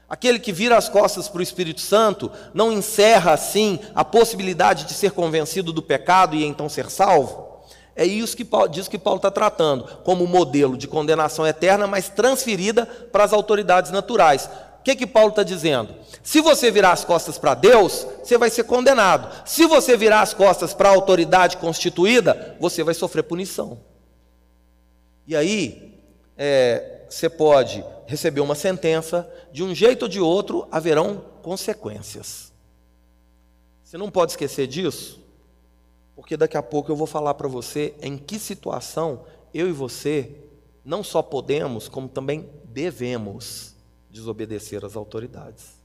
[0.09, 4.93] Aquele que vira as costas para o Espírito Santo não encerra assim a possibilidade de
[4.93, 7.49] ser convencido do pecado e então ser salvo?
[7.95, 12.09] É isso que Paulo, diz que Paulo está tratando, como modelo de condenação eterna, mas
[12.09, 14.49] transferida para as autoridades naturais.
[14.79, 15.93] O que, que Paulo está dizendo?
[16.23, 19.29] Se você virar as costas para Deus, você vai ser condenado.
[19.45, 23.79] Se você virar as costas para a autoridade constituída, você vai sofrer punição.
[25.27, 25.99] E aí,
[26.37, 32.53] é, você pode receber uma sentença, de um jeito ou de outro haverão consequências.
[33.83, 35.19] Você não pode esquecer disso,
[36.15, 40.35] porque daqui a pouco eu vou falar para você em que situação eu e você
[40.85, 43.75] não só podemos, como também devemos
[44.09, 45.79] desobedecer às autoridades.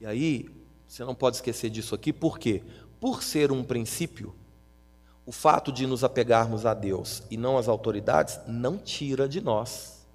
[0.00, 0.50] E aí,
[0.86, 2.62] você não pode esquecer disso aqui, por quê?
[3.00, 4.34] Por ser um princípio,
[5.26, 10.06] o fato de nos apegarmos a Deus e não às autoridades não tira de nós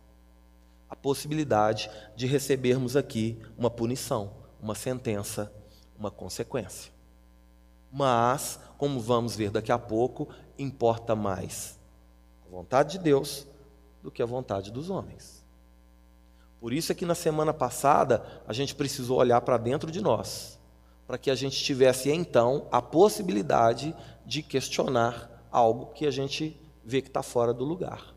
[0.90, 5.52] a possibilidade de recebermos aqui uma punição, uma sentença,
[5.98, 6.92] uma consequência.
[7.90, 11.80] Mas, como vamos ver daqui a pouco, importa mais
[12.46, 13.48] a vontade de Deus
[14.04, 15.46] do que a vontade dos homens.
[16.60, 20.60] Por isso é que na semana passada a gente precisou olhar para dentro de nós,
[21.08, 23.96] para que a gente tivesse então a possibilidade
[24.32, 28.16] de questionar algo que a gente vê que está fora do lugar.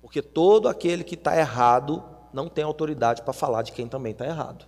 [0.00, 2.02] Porque todo aquele que está errado
[2.32, 4.64] não tem autoridade para falar de quem também está errado.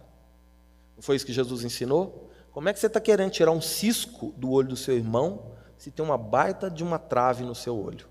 [0.94, 2.30] Não foi isso que Jesus ensinou?
[2.52, 5.46] Como é que você está querendo tirar um cisco do olho do seu irmão
[5.78, 8.06] se tem uma baita de uma trave no seu olho?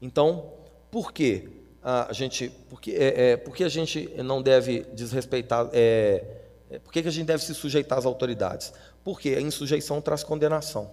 [0.00, 0.50] Então,
[0.90, 1.50] por quê?
[1.82, 6.24] a gente, porque, é, é, porque a gente não deve desrespeitar, é,
[6.68, 8.72] é, por que, que a gente deve se sujeitar às autoridades?
[9.06, 10.90] Porque a insujeição traz condenação.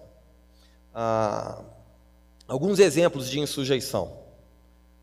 [0.94, 1.60] Ah,
[2.46, 4.18] alguns exemplos de insujeição: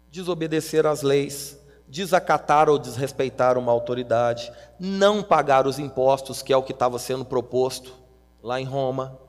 [0.09, 1.59] desobedecer às leis,
[1.89, 4.49] desacatar ou desrespeitar uma autoridade,
[4.80, 7.93] não pagar os impostos, que é o que estava sendo proposto
[8.41, 9.20] lá em Roma,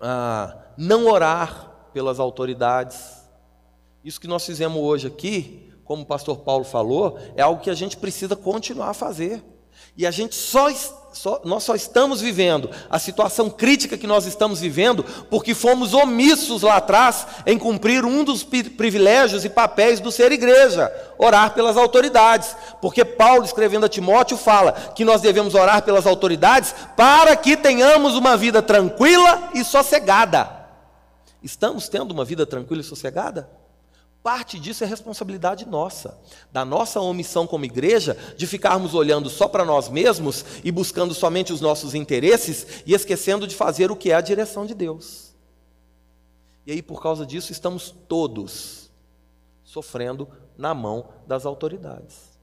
[0.00, 3.20] ah, não orar pelas autoridades.
[4.04, 7.74] Isso que nós fizemos hoje aqui, como o pastor Paulo falou, é algo que a
[7.74, 9.42] gente precisa continuar a fazer.
[9.96, 10.68] E a gente só,
[11.10, 16.60] só, nós só estamos vivendo a situação crítica que nós estamos vivendo porque fomos omissos
[16.60, 22.54] lá atrás em cumprir um dos privilégios e papéis do ser igreja, orar pelas autoridades.
[22.82, 28.16] Porque Paulo, escrevendo a Timóteo, fala que nós devemos orar pelas autoridades para que tenhamos
[28.16, 30.66] uma vida tranquila e sossegada.
[31.42, 33.48] Estamos tendo uma vida tranquila e sossegada?
[34.26, 36.18] Parte disso é responsabilidade nossa,
[36.50, 41.52] da nossa omissão como igreja, de ficarmos olhando só para nós mesmos e buscando somente
[41.52, 45.32] os nossos interesses e esquecendo de fazer o que é a direção de Deus.
[46.66, 48.90] E aí, por causa disso, estamos todos
[49.62, 52.36] sofrendo na mão das autoridades.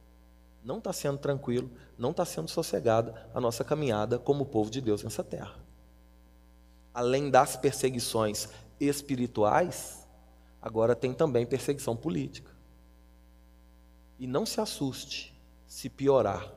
[0.63, 5.03] Não está sendo tranquilo, não está sendo sossegada a nossa caminhada como povo de Deus
[5.03, 5.55] nessa terra.
[6.93, 8.47] Além das perseguições
[8.79, 10.02] espirituais,
[10.63, 12.49] agora tem também perseguição política.
[14.17, 15.37] E não se assuste
[15.67, 16.53] se piorar.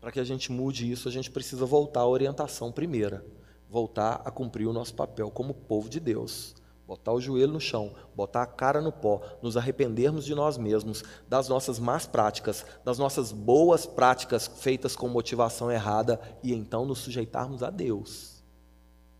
[0.00, 3.24] Para que a gente mude isso, a gente precisa voltar à orientação primeira,
[3.68, 6.54] voltar a cumprir o nosso papel como povo de Deus,
[6.86, 11.02] botar o joelho no chão, botar a cara no pó, nos arrependermos de nós mesmos,
[11.28, 17.00] das nossas más práticas, das nossas boas práticas feitas com motivação errada e então nos
[17.00, 18.33] sujeitarmos a Deus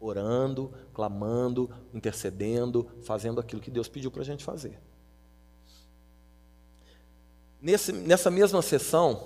[0.04, 4.78] orando, clamando, intercedendo, fazendo aquilo que Deus pediu para a gente fazer.
[7.60, 9.22] Nesse, nessa mesma sessão,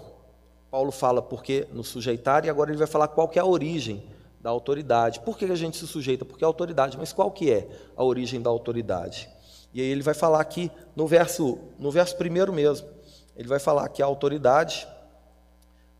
[0.70, 4.06] Paulo fala porque nos sujeitar, e agora ele vai falar qual que é a origem
[4.40, 5.20] da autoridade.
[5.20, 6.24] Por que a gente se sujeita?
[6.24, 9.28] Porque é autoridade, mas qual que é a origem da autoridade?
[9.74, 12.88] E aí ele vai falar aqui no verso, no verso primeiro mesmo,
[13.36, 14.86] ele vai falar que a autoridade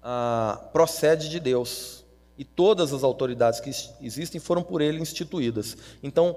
[0.03, 1.98] ah, procede de Deus
[2.39, 3.71] e todas as autoridades que
[4.01, 5.77] existem foram por ele instituídas.
[6.03, 6.37] Então,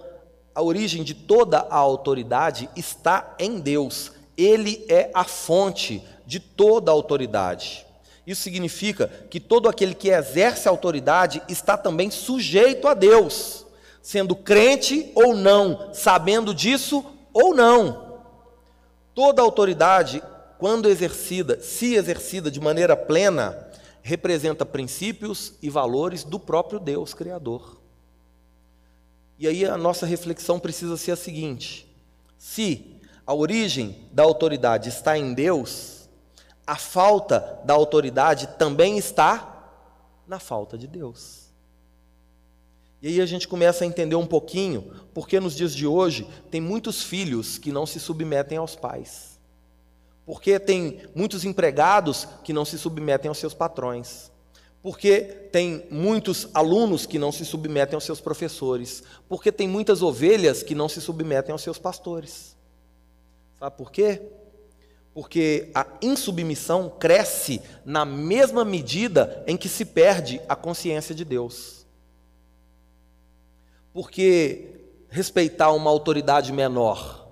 [0.53, 4.11] a origem de toda a autoridade está em Deus.
[4.35, 7.85] Ele é a fonte de toda a autoridade.
[8.25, 13.65] Isso significa que todo aquele que exerce autoridade está também sujeito a Deus,
[14.01, 18.21] sendo crente ou não, sabendo disso ou não.
[19.13, 20.21] Toda autoridade,
[20.57, 23.70] quando exercida, se exercida de maneira plena,
[24.01, 27.79] representa princípios e valores do próprio Deus Criador.
[29.37, 31.87] E aí a nossa reflexão precisa ser a seguinte:
[32.37, 36.09] se a origem da autoridade está em Deus,
[36.65, 39.51] a falta da autoridade também está
[40.27, 41.41] na falta de Deus.
[43.01, 46.61] E aí a gente começa a entender um pouquinho, porque nos dias de hoje tem
[46.61, 49.30] muitos filhos que não se submetem aos pais.
[50.31, 54.31] Porque tem muitos empregados que não se submetem aos seus patrões.
[54.81, 59.03] Porque tem muitos alunos que não se submetem aos seus professores.
[59.27, 62.55] Porque tem muitas ovelhas que não se submetem aos seus pastores.
[63.59, 64.21] Sabe por quê?
[65.13, 71.85] Porque a insubmissão cresce na mesma medida em que se perde a consciência de Deus.
[73.91, 77.27] Porque respeitar uma autoridade menor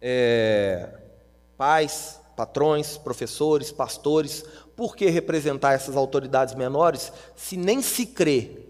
[0.00, 0.95] é,
[1.56, 4.44] pais, patrões, professores, pastores,
[4.76, 8.66] por que representar essas autoridades menores se nem se crê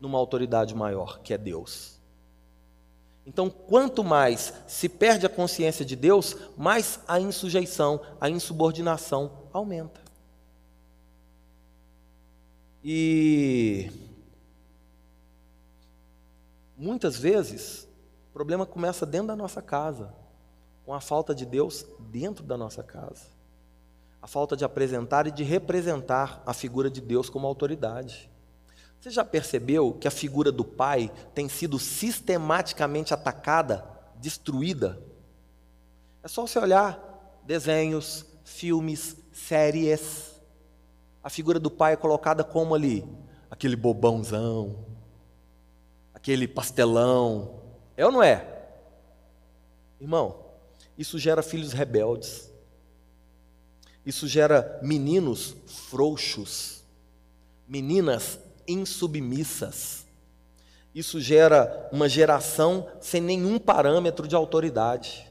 [0.00, 1.96] numa autoridade maior, que é Deus?
[3.24, 10.00] Então, quanto mais se perde a consciência de Deus, mais a insujeição, a insubordinação aumenta.
[12.84, 13.90] E
[16.76, 17.88] muitas vezes
[18.30, 20.14] o problema começa dentro da nossa casa
[20.86, 23.26] com a falta de Deus dentro da nossa casa.
[24.22, 28.30] A falta de apresentar e de representar a figura de Deus como autoridade.
[29.00, 33.84] Você já percebeu que a figura do pai tem sido sistematicamente atacada,
[34.16, 35.02] destruída?
[36.22, 40.40] É só você olhar desenhos, filmes, séries.
[41.22, 43.04] A figura do pai é colocada como ali?
[43.50, 44.84] Aquele bobãozão,
[46.14, 47.60] aquele pastelão.
[47.96, 48.68] É ou não é?
[50.00, 50.45] Irmão,
[50.96, 52.50] isso gera filhos rebeldes.
[54.04, 56.82] Isso gera meninos frouxos,
[57.66, 60.06] meninas insubmissas.
[60.94, 65.26] Isso gera uma geração sem nenhum parâmetro de autoridade.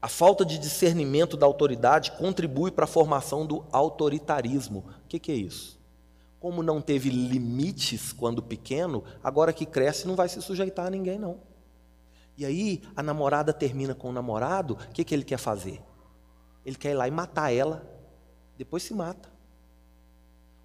[0.00, 4.84] A falta de discernimento da autoridade contribui para a formação do autoritarismo.
[5.04, 5.80] O que, que é isso?
[6.38, 11.18] Como não teve limites quando pequeno, agora que cresce não vai se sujeitar a ninguém,
[11.18, 11.47] não.
[12.38, 15.82] E aí a namorada termina com o namorado, o que, que ele quer fazer?
[16.64, 17.82] Ele quer ir lá e matar ela,
[18.56, 19.28] depois se mata.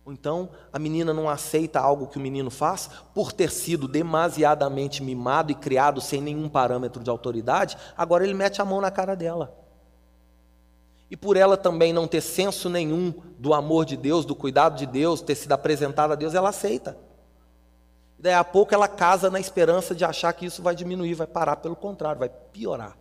[0.06, 5.02] Ou então a menina não aceita algo que o menino faz por ter sido demasiadamente
[5.02, 9.16] mimado e criado sem nenhum parâmetro de autoridade, agora ele mete a mão na cara
[9.16, 9.58] dela.
[11.10, 14.86] E por ela também não ter senso nenhum do amor de Deus, do cuidado de
[14.86, 16.96] Deus, ter sido apresentada a Deus, ela aceita.
[18.24, 21.58] Daí a pouco ela casa na esperança de achar que isso vai diminuir, vai parar,
[21.58, 22.98] pelo contrário, vai piorar.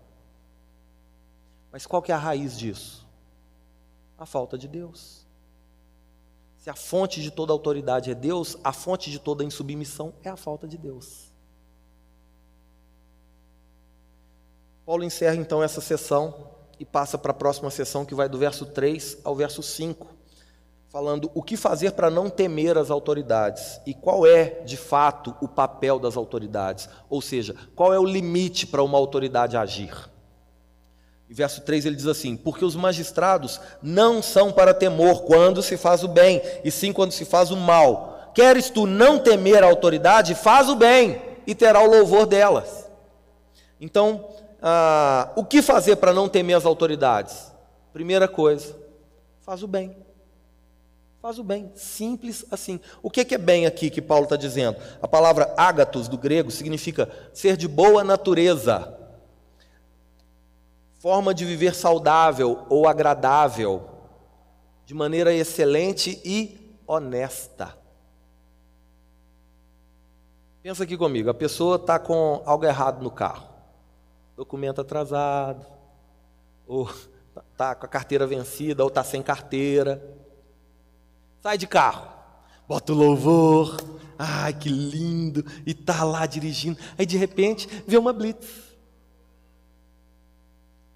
[1.71, 3.07] Mas qual que é a raiz disso?
[4.19, 5.25] A falta de Deus.
[6.59, 10.37] Se a fonte de toda autoridade é Deus, a fonte de toda insubmissão é a
[10.37, 11.33] falta de Deus.
[14.85, 16.51] Paulo encerra então essa sessão
[16.81, 20.05] e passa para a próxima sessão, que vai do verso 3 ao verso 5,
[20.93, 25.49] falando o que fazer para não temer as autoridades e qual é, de fato, o
[25.49, 29.97] papel das autoridades, ou seja, qual é o limite para uma autoridade agir.
[31.31, 35.79] E verso 3 ele diz assim: Porque os magistrados não são para temor quando se
[35.79, 38.31] faz o bem, e sim quando se faz o mal.
[38.35, 42.87] Queres tu não temer a autoridade, faz o bem, e terá o louvor delas.
[43.81, 44.29] Então,
[44.61, 47.51] ah, o que fazer para não temer as autoridades?
[47.95, 48.77] Primeira coisa,
[49.41, 50.12] faz o bem.
[51.23, 52.81] Faz o bem, simples assim.
[53.01, 54.77] O que é bem aqui que Paulo está dizendo?
[55.01, 58.99] A palavra ágatos do grego significa ser de boa natureza
[60.99, 63.89] forma de viver saudável ou agradável,
[64.87, 67.77] de maneira excelente e honesta.
[70.63, 73.49] Pensa aqui comigo, a pessoa está com algo errado no carro,
[74.37, 75.67] documento atrasado,
[76.69, 76.89] ou
[77.51, 80.22] está com a carteira vencida, ou está sem carteira.
[81.43, 82.09] Sai de carro,
[82.69, 83.77] bota o louvor,
[84.17, 86.79] ai que lindo, e está lá dirigindo.
[86.97, 88.49] Aí de repente vê uma blitz.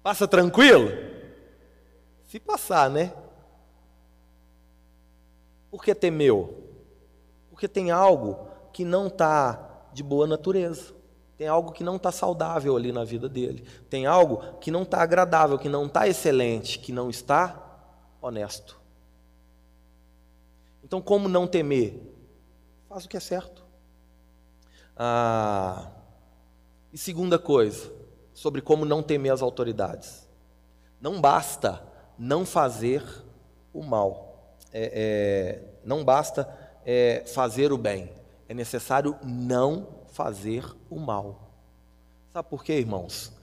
[0.01, 0.89] Passa tranquilo?
[2.27, 3.11] Se passar, né?
[5.69, 6.63] Por que temeu?
[7.49, 10.93] Porque tem algo que não está de boa natureza.
[11.37, 13.67] Tem algo que não está saudável ali na vida dele.
[13.89, 17.61] Tem algo que não está agradável, que não está excelente, que não está
[18.21, 18.79] honesto.
[20.87, 22.01] Então, como não temer?
[22.87, 23.65] Faz o que é certo.
[24.95, 25.91] Ah,
[26.93, 27.91] e segunda coisa,
[28.33, 30.25] sobre como não temer as autoridades.
[31.01, 31.83] Não basta
[32.17, 33.03] não fazer
[33.73, 36.47] o mal, é, é, não basta
[36.85, 38.09] é, fazer o bem,
[38.47, 41.51] é necessário não fazer o mal.
[42.31, 43.33] Sabe por quê, irmãos?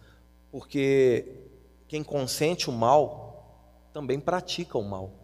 [0.50, 1.42] Porque
[1.88, 5.23] quem consente o mal também pratica o mal.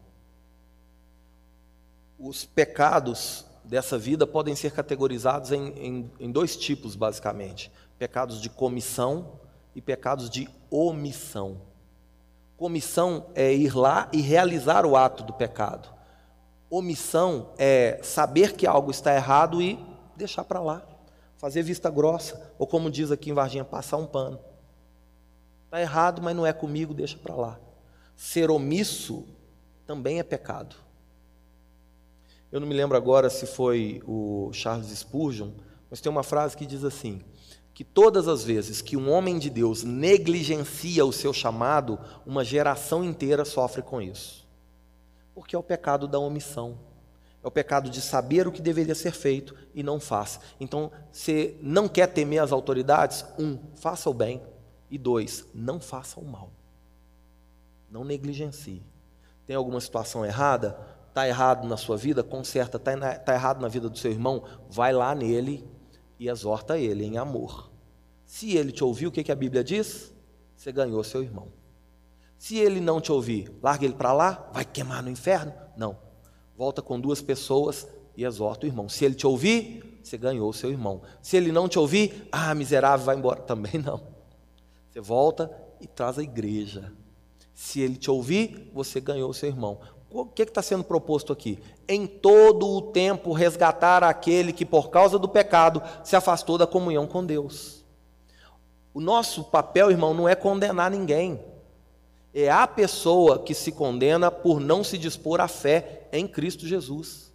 [2.22, 8.50] Os pecados dessa vida podem ser categorizados em, em, em dois tipos, basicamente: pecados de
[8.50, 9.40] comissão
[9.74, 11.62] e pecados de omissão.
[12.58, 15.88] Comissão é ir lá e realizar o ato do pecado.
[16.68, 19.82] Omissão é saber que algo está errado e
[20.14, 20.82] deixar para lá,
[21.38, 24.38] fazer vista grossa, ou como diz aqui em Varginha, passar um pano.
[25.64, 27.58] Está errado, mas não é comigo, deixa para lá.
[28.14, 29.26] Ser omisso
[29.86, 30.76] também é pecado.
[32.50, 35.50] Eu não me lembro agora se foi o Charles Spurgeon,
[35.88, 37.22] mas tem uma frase que diz assim:
[37.72, 43.02] que todas as vezes que um homem de Deus negligencia o seu chamado, uma geração
[43.02, 44.46] inteira sofre com isso.
[45.34, 46.78] Porque é o pecado da omissão.
[47.42, 50.38] É o pecado de saber o que deveria ser feito e não faz.
[50.60, 54.42] Então, se não quer temer as autoridades, um, faça o bem.
[54.90, 56.50] E dois, não faça o mal.
[57.90, 58.82] Não negligencie.
[59.46, 60.78] Tem alguma situação errada?
[61.10, 62.22] Está errado na sua vida?
[62.22, 62.76] Conserta.
[62.76, 64.44] Está tá errado na vida do seu irmão?
[64.70, 65.68] Vai lá nele
[66.20, 67.68] e exorta ele em amor.
[68.24, 70.14] Se ele te ouvir, o que, que a Bíblia diz?
[70.56, 71.48] Você ganhou seu irmão.
[72.38, 75.52] Se ele não te ouvir, larga ele para lá, vai queimar no inferno?
[75.76, 75.98] Não.
[76.56, 78.88] Volta com duas pessoas e exorta o irmão.
[78.88, 81.02] Se ele te ouvir, você ganhou seu irmão.
[81.20, 83.40] Se ele não te ouvir, ah, miserável, vai embora.
[83.42, 84.00] Também não.
[84.88, 85.50] Você volta
[85.80, 86.92] e traz a igreja.
[87.52, 89.80] Se ele te ouvir, você ganhou seu irmão.
[90.12, 91.58] O que está sendo proposto aqui?
[91.88, 97.06] Em todo o tempo resgatar aquele que, por causa do pecado, se afastou da comunhão
[97.06, 97.84] com Deus.
[98.92, 101.40] O nosso papel, irmão, não é condenar ninguém.
[102.34, 107.32] É a pessoa que se condena por não se dispor à fé em Cristo Jesus.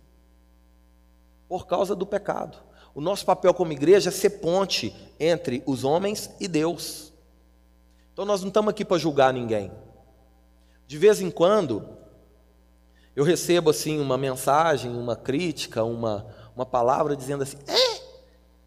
[1.48, 2.58] Por causa do pecado.
[2.94, 7.14] O nosso papel como igreja é ser ponte entre os homens e Deus.
[8.12, 9.72] Então nós não estamos aqui para julgar ninguém.
[10.88, 11.95] De vez em quando,
[13.16, 18.02] eu recebo assim uma mensagem, uma crítica, uma, uma palavra dizendo assim: é,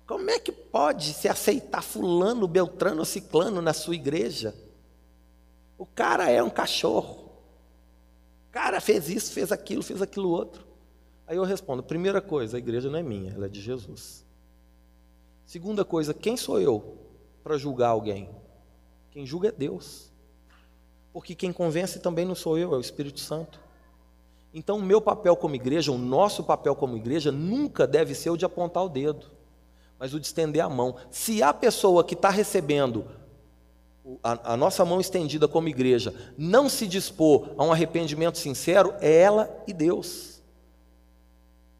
[0.06, 4.54] como é que pode se aceitar fulano, beltrano ciclano na sua igreja?
[5.76, 7.28] O cara é um cachorro.
[8.48, 10.66] O cara fez isso, fez aquilo, fez aquilo outro.
[11.26, 14.24] Aí eu respondo: primeira coisa, a igreja não é minha, ela é de Jesus.
[15.44, 16.98] Segunda coisa, quem sou eu
[17.44, 18.30] para julgar alguém?
[19.10, 20.10] Quem julga é Deus.
[21.12, 23.67] Porque quem convence também não sou eu, é o Espírito Santo.
[24.52, 28.36] Então, o meu papel como igreja, o nosso papel como igreja, nunca deve ser o
[28.36, 29.26] de apontar o dedo,
[29.98, 30.96] mas o de estender a mão.
[31.10, 33.04] Se a pessoa que está recebendo
[34.22, 39.20] a, a, nossa mão estendida como igreja não se dispor a um arrependimento sincero, é
[39.20, 40.42] ela e Deus.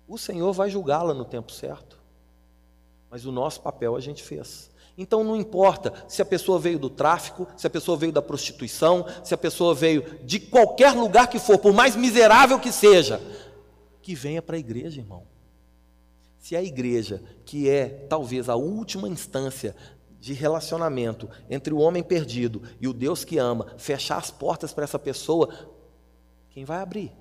[0.06, 1.98] O Senhor vai julgá-la no tempo certo
[3.10, 4.70] mas o nosso papel a gente fez.
[5.00, 9.06] Então não importa se a pessoa veio do tráfico, se a pessoa veio da prostituição,
[9.22, 13.22] se a pessoa veio de qualquer lugar que for, por mais miserável que seja,
[14.02, 15.22] que venha para a igreja, irmão.
[16.40, 19.76] Se a igreja, que é talvez a última instância
[20.18, 24.82] de relacionamento entre o homem perdido e o Deus que ama, fechar as portas para
[24.82, 25.48] essa pessoa,
[26.50, 27.12] quem vai abrir?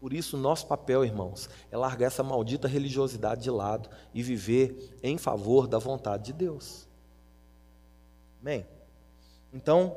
[0.00, 5.16] Por isso, nosso papel, irmãos, é largar essa maldita religiosidade de lado e viver em
[5.16, 6.86] favor da vontade de Deus.
[8.40, 8.66] Amém?
[9.52, 9.96] Então,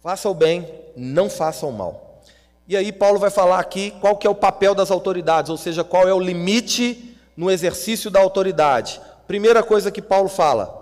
[0.00, 2.22] faça o bem, não faça o mal.
[2.66, 5.82] E aí Paulo vai falar aqui qual que é o papel das autoridades, ou seja,
[5.82, 9.00] qual é o limite no exercício da autoridade.
[9.26, 10.76] Primeira coisa que Paulo fala,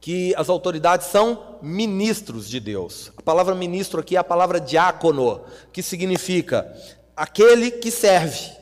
[0.00, 3.12] que as autoridades são ministros de Deus.
[3.16, 5.42] A palavra ministro aqui é a palavra diácono,
[5.72, 6.74] que significa
[7.16, 8.52] aquele que serve.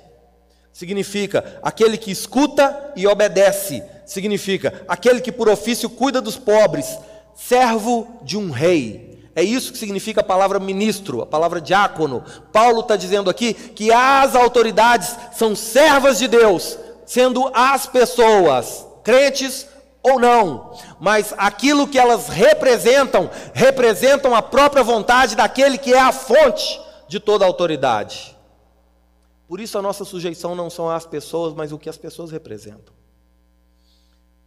[0.72, 3.82] Significa aquele que escuta e obedece.
[4.06, 6.98] Significa aquele que por ofício cuida dos pobres,
[7.34, 9.10] servo de um rei.
[9.34, 12.24] É isso que significa a palavra ministro, a palavra diácono.
[12.52, 19.66] Paulo está dizendo aqui que as autoridades são servas de Deus, sendo as pessoas crentes
[20.02, 26.12] ou não, mas aquilo que elas representam, representam a própria vontade daquele que é a
[26.12, 28.36] fonte de toda a autoridade.
[29.50, 32.94] Por isso a nossa sujeição não são as pessoas, mas o que as pessoas representam.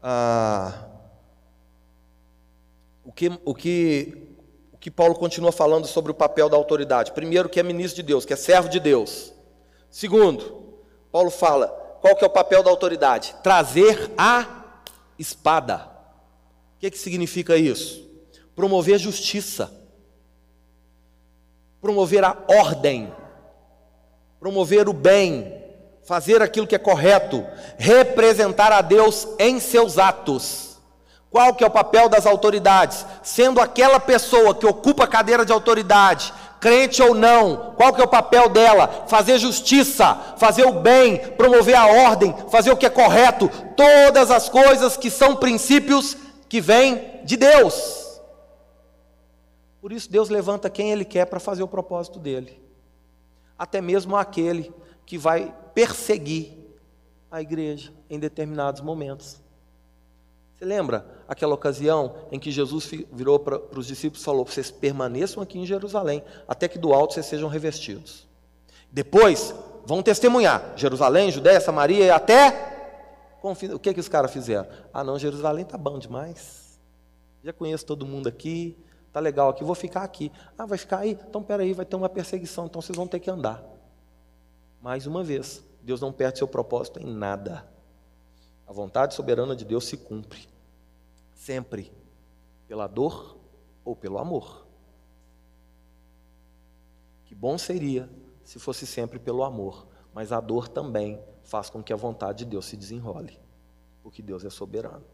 [0.01, 0.85] Ah,
[3.03, 4.29] o, que, o, que,
[4.71, 7.11] o que Paulo continua falando sobre o papel da autoridade?
[7.11, 9.33] Primeiro, que é ministro de Deus, que é servo de Deus.
[9.91, 10.79] Segundo,
[11.11, 11.67] Paulo fala,
[11.99, 13.35] qual que é o papel da autoridade?
[13.43, 14.63] Trazer a
[15.19, 15.79] espada.
[16.77, 18.09] O que, que significa isso?
[18.55, 19.69] Promover justiça,
[21.81, 23.11] promover a ordem
[24.43, 25.63] promover o bem,
[26.05, 27.45] fazer aquilo que é correto,
[27.77, 30.81] representar a Deus em seus atos.
[31.31, 33.05] Qual que é o papel das autoridades?
[33.23, 38.03] Sendo aquela pessoa que ocupa a cadeira de autoridade, crente ou não, qual que é
[38.03, 39.05] o papel dela?
[39.07, 44.49] Fazer justiça, fazer o bem, promover a ordem, fazer o que é correto, todas as
[44.49, 46.17] coisas que são princípios
[46.49, 48.19] que vêm de Deus.
[49.79, 52.62] Por isso Deus levanta quem ele quer para fazer o propósito dele
[53.57, 54.71] até mesmo aquele
[55.05, 56.53] que vai perseguir
[57.31, 59.41] a igreja em determinados momentos.
[60.55, 65.41] Você lembra aquela ocasião em que Jesus virou para os discípulos e falou: Vocês permaneçam
[65.41, 68.27] aqui em Jerusalém, até que do alto vocês sejam revestidos.
[68.91, 69.53] Depois
[69.85, 72.71] vão testemunhar: Jerusalém, Judéia, Samaria e até.
[73.41, 74.69] O que, que os caras fizeram?
[74.93, 76.79] Ah, não, Jerusalém está bom demais.
[77.43, 78.77] Já conheço todo mundo aqui,
[79.14, 80.32] Tá legal aqui, vou ficar aqui.
[80.57, 81.11] Ah, vai ficar aí?
[81.11, 83.64] Então peraí, vai ter uma perseguição, então vocês vão ter que andar.
[84.82, 87.66] Mais uma vez, Deus não perde seu propósito em nada.
[88.68, 90.49] A vontade soberana de Deus se cumpre.
[91.36, 91.91] Sempre.
[92.68, 93.38] Pela dor
[93.86, 94.66] ou pelo amor.
[97.26, 98.09] Que bom seria
[98.43, 102.45] se fosse sempre pelo amor, mas a dor também faz com que a vontade de
[102.45, 103.39] Deus se desenrole,
[104.01, 105.05] porque Deus é soberano.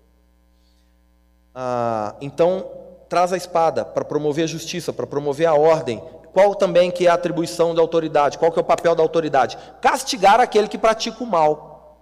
[1.54, 6.02] Ah, então, traz a espada para promover a justiça, para promover a ordem.
[6.32, 8.38] Qual também que é a atribuição da autoridade?
[8.38, 9.58] Qual que é o papel da autoridade?
[9.82, 11.98] Castigar aquele que pratica o mal.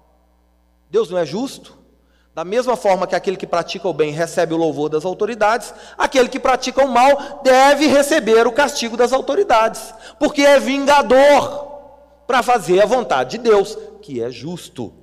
[0.91, 1.77] Deus não é justo?
[2.35, 6.29] Da mesma forma que aquele que pratica o bem recebe o louvor das autoridades, aquele
[6.29, 11.67] que pratica o mal deve receber o castigo das autoridades, porque é vingador
[12.27, 14.93] para fazer a vontade de Deus, que é justo.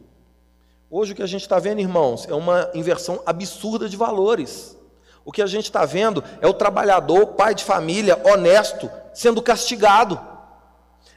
[0.89, 4.79] Hoje o que a gente está vendo, irmãos, é uma inversão absurda de valores.
[5.25, 10.21] O que a gente está vendo é o trabalhador, pai de família, honesto, sendo castigado,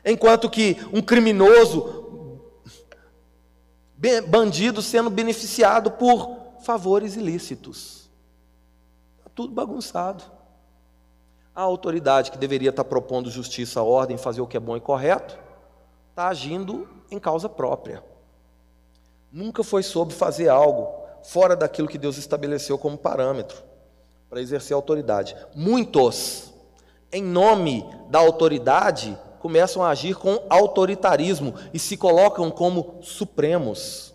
[0.06, 2.40] enquanto que um criminoso,
[4.30, 8.10] bandido, sendo beneficiado por favores ilícitos.
[9.36, 10.24] tudo bagunçado.
[11.54, 15.38] A autoridade que deveria estar propondo justiça, ordem, fazer o que é bom e correto,
[16.10, 18.04] está agindo em causa própria.
[19.32, 20.88] Nunca foi sobre fazer algo
[21.24, 23.68] fora daquilo que Deus estabeleceu como parâmetro
[24.30, 25.36] para exercer autoridade.
[25.56, 26.54] Muitos,
[27.12, 34.14] em nome da autoridade, começam a agir com autoritarismo e se colocam como supremos,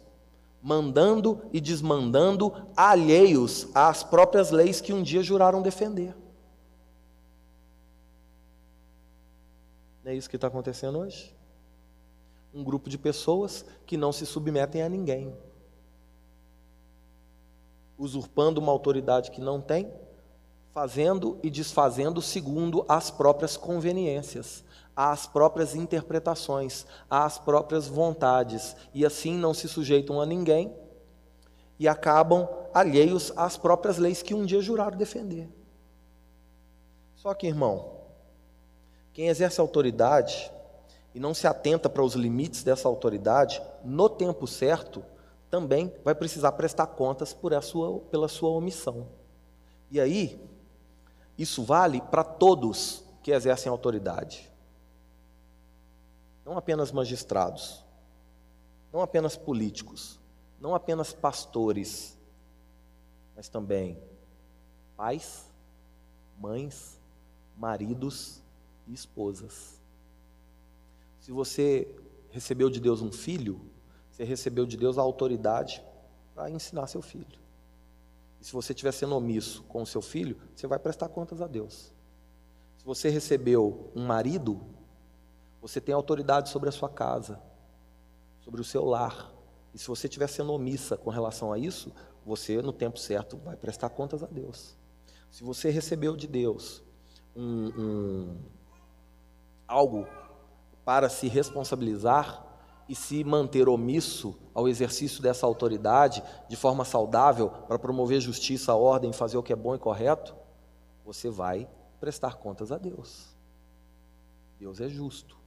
[0.63, 6.15] mandando e desmandando alheios às próprias leis que um dia juraram defender.
[10.05, 11.35] Não é isso que está acontecendo hoje?
[12.53, 15.35] Um grupo de pessoas que não se submetem a ninguém,
[17.97, 19.91] usurpando uma autoridade que não tem,
[20.73, 24.64] fazendo e desfazendo segundo as próprias conveniências,
[24.97, 30.75] às próprias interpretações, às próprias vontades, e assim não se sujeitam a ninguém
[31.79, 35.49] e acabam alheios às próprias leis que um dia juraram defender.
[37.16, 37.93] Só que, irmão,
[39.12, 40.51] quem exerce autoridade
[41.14, 45.05] e não se atenta para os limites dessa autoridade, no tempo certo,
[45.51, 49.07] também vai precisar prestar contas por sua, pela sua omissão.
[49.91, 50.41] E aí,
[51.37, 54.53] isso vale para todos que exercem autoridade
[56.45, 57.85] não apenas magistrados,
[58.93, 60.18] não apenas políticos,
[60.61, 62.18] não apenas pastores,
[63.35, 63.99] mas também
[64.97, 65.47] pais,
[66.39, 67.01] mães,
[67.57, 68.43] maridos
[68.87, 69.80] e esposas.
[71.20, 71.89] Se você
[72.30, 73.61] recebeu de Deus um filho,
[74.11, 75.83] você recebeu de Deus a autoridade
[76.35, 77.41] para ensinar seu filho.
[78.43, 81.47] E se você estiver sendo omisso com o seu filho, você vai prestar contas a
[81.47, 81.93] Deus.
[82.76, 84.61] Se você recebeu um marido,
[85.61, 87.40] você tem autoridade sobre a sua casa,
[88.40, 89.32] sobre o seu lar.
[89.72, 91.93] E se você estiver sendo omissa com relação a isso,
[92.26, 94.76] você, no tempo certo, vai prestar contas a Deus.
[95.30, 96.82] Se você recebeu de Deus
[97.36, 98.36] um, um,
[99.68, 100.05] algo
[100.84, 102.51] para se responsabilizar
[102.93, 109.14] e se manter omisso ao exercício dessa autoridade de forma saudável para promover justiça, ordem,
[109.14, 110.36] fazer o que é bom e correto,
[111.03, 111.66] você vai
[111.99, 113.34] prestar contas a Deus.
[114.59, 115.38] Deus é justo.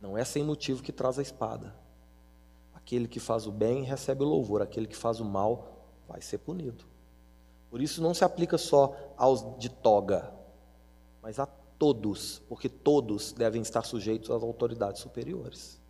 [0.00, 1.76] Não é sem motivo que traz a espada.
[2.72, 6.38] Aquele que faz o bem recebe o louvor, aquele que faz o mal vai ser
[6.38, 6.86] punido.
[7.68, 10.32] Por isso não se aplica só aos de toga,
[11.20, 15.81] mas a todos, porque todos devem estar sujeitos às autoridades superiores.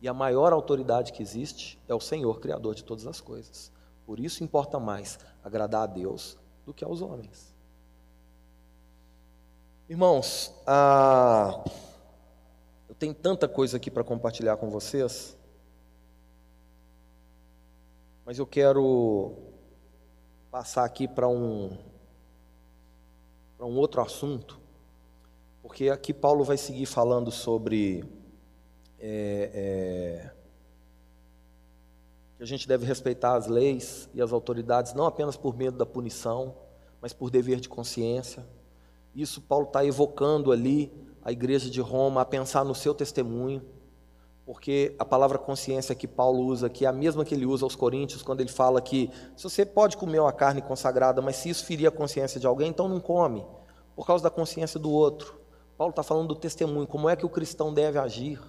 [0.00, 3.72] E a maior autoridade que existe é o Senhor, Criador de todas as coisas.
[4.06, 7.54] Por isso importa mais agradar a Deus do que aos homens.
[9.88, 11.64] Irmãos, a
[12.98, 15.36] tenho tanta coisa aqui para compartilhar com vocês,
[18.26, 19.36] mas eu quero
[20.50, 21.78] passar aqui para um,
[23.56, 24.58] para um outro assunto,
[25.62, 28.04] porque aqui Paulo vai seguir falando sobre
[29.00, 30.30] é, é,
[32.36, 35.86] que a gente deve respeitar as leis e as autoridades, não apenas por medo da
[35.86, 36.54] punição,
[37.00, 38.46] mas por dever de consciência.
[39.14, 40.92] Isso Paulo está evocando ali
[41.22, 43.62] a igreja de Roma a pensar no seu testemunho,
[44.46, 47.76] porque a palavra consciência que Paulo usa aqui é a mesma que ele usa aos
[47.76, 51.64] Coríntios, quando ele fala que se você pode comer uma carne consagrada, mas se isso
[51.64, 53.44] ferir a consciência de alguém, então não come,
[53.94, 55.38] por causa da consciência do outro.
[55.76, 58.40] Paulo está falando do testemunho, como é que o cristão deve agir.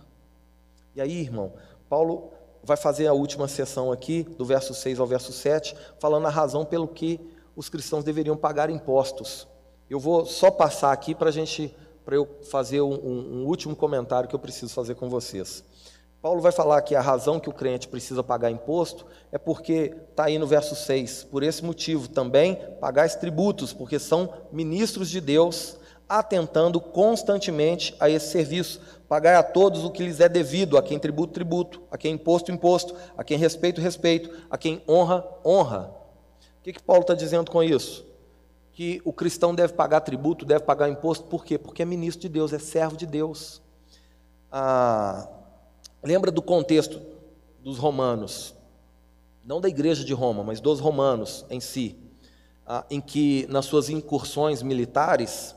[0.99, 1.53] E aí, irmão,
[1.87, 2.29] Paulo
[2.61, 6.65] vai fazer a última sessão aqui, do verso 6 ao verso 7, falando a razão
[6.65, 7.21] pelo que
[7.55, 9.47] os cristãos deveriam pagar impostos.
[9.89, 11.73] Eu vou só passar aqui para gente
[12.03, 15.63] para eu fazer um, um, um último comentário que eu preciso fazer com vocês.
[16.21, 20.25] Paulo vai falar que a razão que o crente precisa pagar imposto é porque está
[20.25, 21.23] aí no verso 6.
[21.31, 25.77] Por esse motivo também pagais tributos, porque são ministros de Deus,
[26.09, 28.81] atentando constantemente a esse serviço.
[29.07, 32.51] Pagai a todos o que lhes é devido, a quem tributo, tributo, a quem imposto,
[32.51, 35.93] imposto, a quem respeito, respeito, a quem honra, honra.
[36.59, 38.09] O que, que Paulo está dizendo com isso?
[38.79, 41.57] que o cristão deve pagar tributo, deve pagar imposto, por quê?
[41.57, 43.61] Porque é ministro de Deus, é servo de Deus.
[44.49, 45.27] Ah,
[46.01, 47.01] lembra do contexto
[47.61, 48.55] dos romanos,
[49.43, 51.97] não da igreja de Roma, mas dos romanos em si,
[52.65, 55.53] ah, em que nas suas incursões militares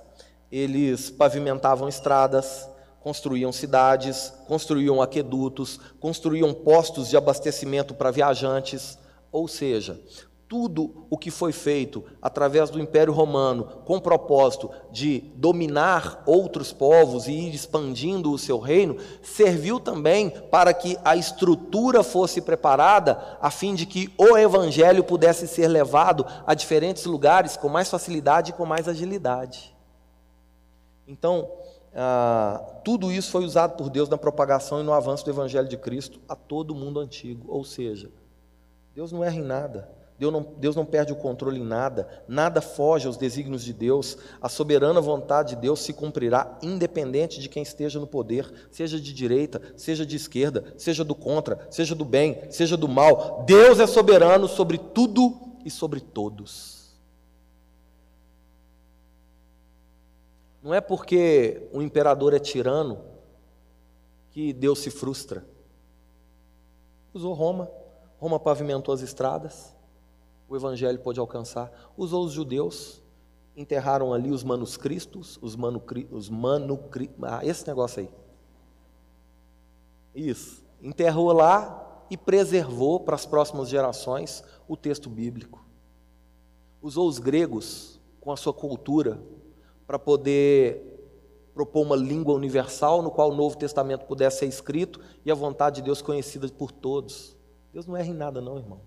[0.53, 2.69] eles pavimentavam estradas,
[3.01, 8.99] construíam cidades, construíam aquedutos, construíam postos de abastecimento para viajantes,
[9.33, 9.99] ou seja,
[10.47, 16.75] tudo o que foi feito através do Império Romano com o propósito de dominar outros
[16.75, 23.39] povos e ir expandindo o seu reino, serviu também para que a estrutura fosse preparada
[23.41, 28.51] a fim de que o evangelho pudesse ser levado a diferentes lugares com mais facilidade
[28.51, 29.72] e com mais agilidade.
[31.07, 31.51] Então,
[31.95, 35.77] ah, tudo isso foi usado por Deus na propagação e no avanço do evangelho de
[35.77, 38.11] Cristo a todo o mundo antigo, ou seja,
[38.95, 40.03] Deus não erra em nada.
[40.19, 44.17] Deus não, Deus não perde o controle em nada, nada foge aos desígnios de Deus,
[44.41, 49.13] a soberana vontade de Deus se cumprirá, independente de quem esteja no poder, seja de
[49.13, 53.43] direita, seja de esquerda, seja do contra, seja do bem, seja do mal.
[53.45, 56.72] Deus é soberano sobre tudo e sobre todos.
[60.63, 63.01] Não é porque o imperador é tirano
[64.31, 65.45] que Deus se frustra.
[67.13, 67.69] Usou Roma,
[68.19, 69.75] Roma pavimentou as estradas,
[70.49, 71.71] o evangelho pôde alcançar.
[71.97, 73.03] Usou os judeus,
[73.57, 77.11] enterraram ali os manuscritos, os manuscritos, os manuscri...
[77.23, 78.11] ah, esse negócio aí.
[80.15, 80.63] Isso.
[80.81, 85.65] Enterrou lá e preservou para as próximas gerações o texto bíblico.
[86.81, 89.21] Usou os gregos com a sua cultura
[89.93, 95.30] para poder propor uma língua universal no qual o Novo Testamento pudesse ser escrito e
[95.30, 97.36] a vontade de Deus conhecida por todos.
[97.74, 98.80] Deus não erra em nada, não, irmão.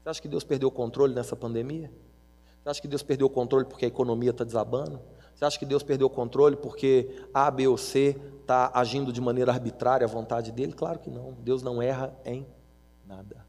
[0.00, 1.92] Você acha que Deus perdeu o controle nessa pandemia?
[2.62, 5.00] Você acha que Deus perdeu o controle porque a economia está desabando?
[5.34, 9.20] Você acha que Deus perdeu o controle porque A, B ou C está agindo de
[9.20, 10.72] maneira arbitrária à vontade dele?
[10.72, 11.34] Claro que não.
[11.40, 12.46] Deus não erra em
[13.06, 13.46] nada.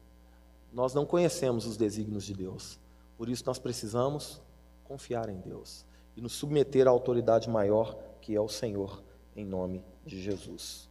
[0.70, 2.78] Nós não conhecemos os desígnios de Deus.
[3.16, 4.38] Por isso nós precisamos
[4.84, 5.86] confiar em Deus
[6.16, 9.02] e nos submeter à autoridade maior que é o Senhor,
[9.36, 10.88] em nome de Jesus.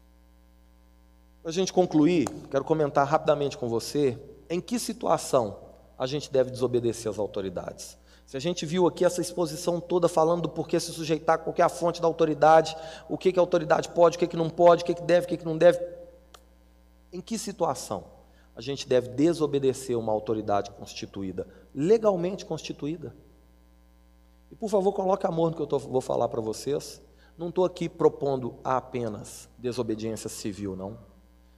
[1.41, 4.17] Para a gente concluir, quero comentar rapidamente com você
[4.49, 5.57] em que situação
[5.97, 7.97] a gente deve desobedecer às autoridades?
[8.25, 11.69] Se a gente viu aqui essa exposição toda falando do porquê se sujeitar a qualquer
[11.69, 12.75] fonte da autoridade,
[13.09, 15.25] o que, que a autoridade pode, o que, que não pode, o que, que deve,
[15.25, 15.79] o que, que não deve,
[17.11, 18.05] em que situação
[18.55, 23.13] a gente deve desobedecer uma autoridade constituída, legalmente constituída?
[24.53, 27.01] E por favor, coloque amor no que eu tô, vou falar para vocês.
[27.35, 30.95] Não estou aqui propondo apenas desobediência civil, não.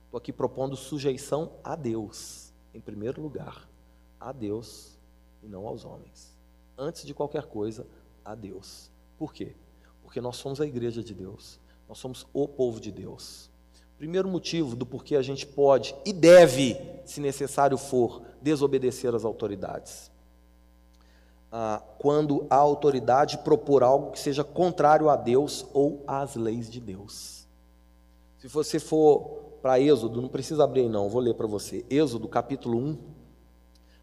[0.05, 3.69] Estou aqui propondo sujeição a Deus em primeiro lugar,
[4.17, 4.97] a Deus
[5.43, 6.37] e não aos homens.
[6.77, 7.85] Antes de qualquer coisa,
[8.23, 8.89] a Deus.
[9.17, 9.57] Por quê?
[10.01, 13.51] Porque nós somos a igreja de Deus, nós somos o povo de Deus.
[13.97, 20.14] Primeiro motivo do porquê a gente pode e deve, se necessário for, desobedecer às autoridades.
[21.57, 26.81] Ah, quando a autoridade propor algo que seja contrário a Deus ou às leis de
[26.81, 27.47] Deus.
[28.37, 31.85] Se você for para Êxodo, não precisa abrir aí não, vou ler para você.
[31.89, 32.97] Êxodo capítulo 1,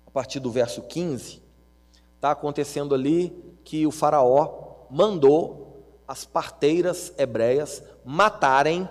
[0.07, 1.42] a partir do verso 15,
[2.14, 3.28] está acontecendo ali
[3.62, 8.88] que o faraó mandou as parteiras hebreias matarem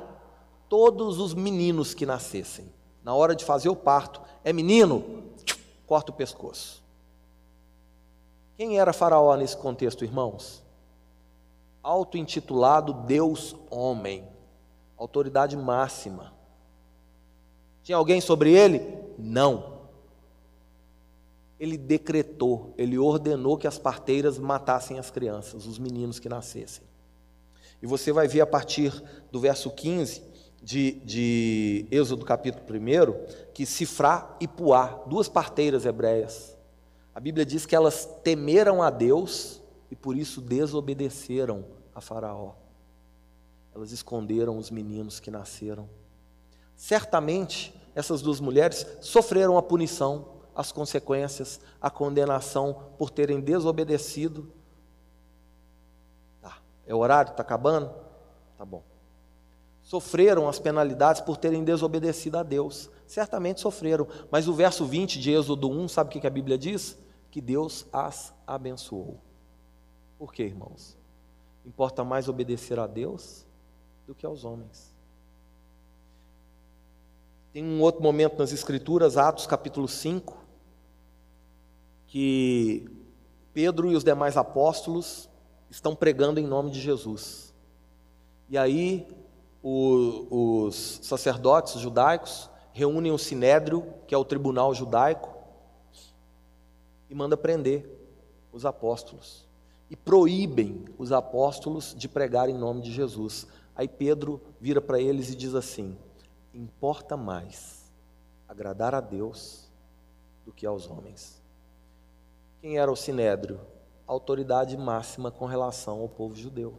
[0.70, 2.72] todos os meninos que nascessem.
[3.04, 5.24] Na hora de fazer o parto, é menino,
[5.88, 6.81] corta o pescoço.
[8.58, 10.64] Quem era faraó nesse contexto, irmãos?
[11.82, 14.28] Auto-intitulado Deus homem,
[14.98, 16.34] autoridade máxima.
[17.84, 18.82] Tinha alguém sobre ele?
[19.18, 19.82] Não.
[21.60, 26.84] Ele decretou, ele ordenou que as parteiras matassem as crianças, os meninos que nascessem.
[27.82, 28.92] E você vai ver a partir
[29.32, 30.24] do verso 15
[30.62, 36.56] de, de Êxodo capítulo 1, que Sifrá e Puá, duas parteiras hebreias,
[37.14, 42.54] a Bíblia diz que elas temeram a Deus e por isso desobedeceram a Faraó.
[43.74, 45.90] Elas esconderam os meninos que nasceram.
[46.76, 54.52] Certamente, essas duas mulheres sofreram a punição, as consequências, a condenação por terem desobedecido.
[56.42, 57.32] Tá, é o horário?
[57.32, 57.94] Está acabando?
[58.58, 58.84] Tá bom.
[59.82, 62.90] Sofreram as penalidades por terem desobedecido a Deus.
[63.08, 64.08] Certamente sofreram.
[64.30, 66.98] Mas o verso 20 de Êxodo 1, sabe o que a Bíblia diz?
[67.30, 69.20] Que Deus as abençoou.
[70.18, 70.98] Por quê, irmãos?
[71.66, 73.46] Importa mais obedecer a Deus
[74.06, 74.92] do que aos homens.
[77.54, 80.38] Tem um outro momento nas Escrituras, Atos capítulo 5,
[82.08, 82.90] que
[83.54, 85.30] Pedro e os demais apóstolos
[85.70, 87.54] estão pregando em nome de Jesus.
[88.50, 89.08] E aí
[89.64, 95.30] o, os sacerdotes judaicos reúnem o sinédrio, que é o tribunal judaico,
[97.10, 97.86] e manda prender
[98.52, 99.46] os apóstolos.
[99.90, 103.46] E proíbem os apóstolos de pregar em nome de Jesus.
[103.76, 105.98] Aí Pedro vira para eles e diz assim:
[106.54, 107.92] importa mais
[108.48, 109.70] agradar a Deus
[110.46, 111.42] do que aos homens.
[112.62, 113.60] Quem era o sinédrio?
[114.08, 116.76] A autoridade máxima com relação ao povo judeu.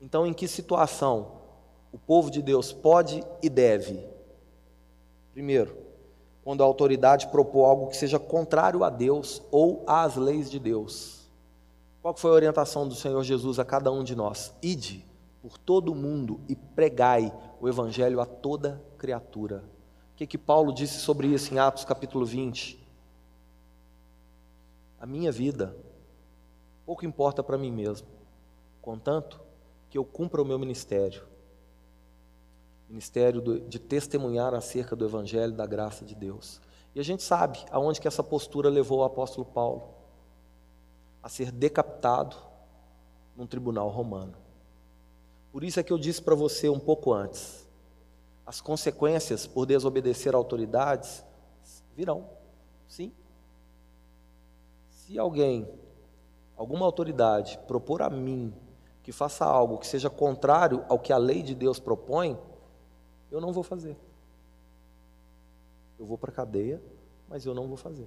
[0.00, 1.32] Então, em que situação
[1.92, 4.06] o povo de Deus pode e deve?
[5.32, 5.76] Primeiro,
[6.44, 11.28] quando a autoridade propor algo que seja contrário a Deus ou às leis de Deus.
[12.00, 14.54] Qual foi a orientação do Senhor Jesus a cada um de nós?
[14.62, 15.04] Ide
[15.42, 19.64] por todo o mundo e pregai o evangelho a toda criatura.
[20.14, 22.78] O que que Paulo disse sobre isso em Atos capítulo 20?
[25.00, 25.76] A minha vida
[26.86, 28.08] pouco importa para mim mesmo,
[28.80, 29.38] contanto
[29.90, 31.22] que eu cumpra o meu ministério.
[32.88, 36.60] Ministério de testemunhar acerca do evangelho da graça de Deus.
[36.94, 39.90] E a gente sabe aonde que essa postura levou o apóstolo Paulo
[41.22, 42.36] a ser decapitado
[43.36, 44.34] num tribunal romano.
[45.52, 47.68] Por isso é que eu disse para você um pouco antes:
[48.46, 51.24] as consequências por desobedecer autoridades
[51.94, 52.28] virão,
[52.86, 53.12] sim.
[54.88, 55.68] Se alguém,
[56.56, 58.54] alguma autoridade, propor a mim
[59.08, 62.38] que faça algo que seja contrário ao que a lei de Deus propõe,
[63.30, 63.96] eu não vou fazer.
[65.98, 66.78] Eu vou para a cadeia,
[67.26, 68.06] mas eu não vou fazer.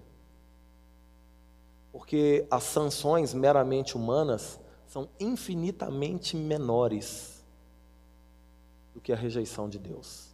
[1.91, 7.43] Porque as sanções meramente humanas são infinitamente menores
[8.93, 10.28] do que a rejeição de Deus.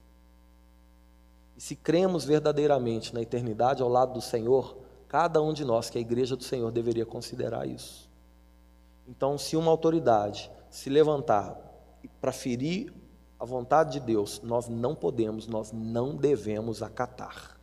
[1.56, 4.76] E se cremos verdadeiramente na eternidade ao lado do Senhor,
[5.08, 8.12] cada um de nós, que é a igreja do Senhor, deveria considerar isso.
[9.08, 11.58] Então, se uma autoridade se levantar
[12.20, 12.94] para ferir
[13.40, 17.60] a vontade de Deus, nós não podemos, nós não devemos acatar.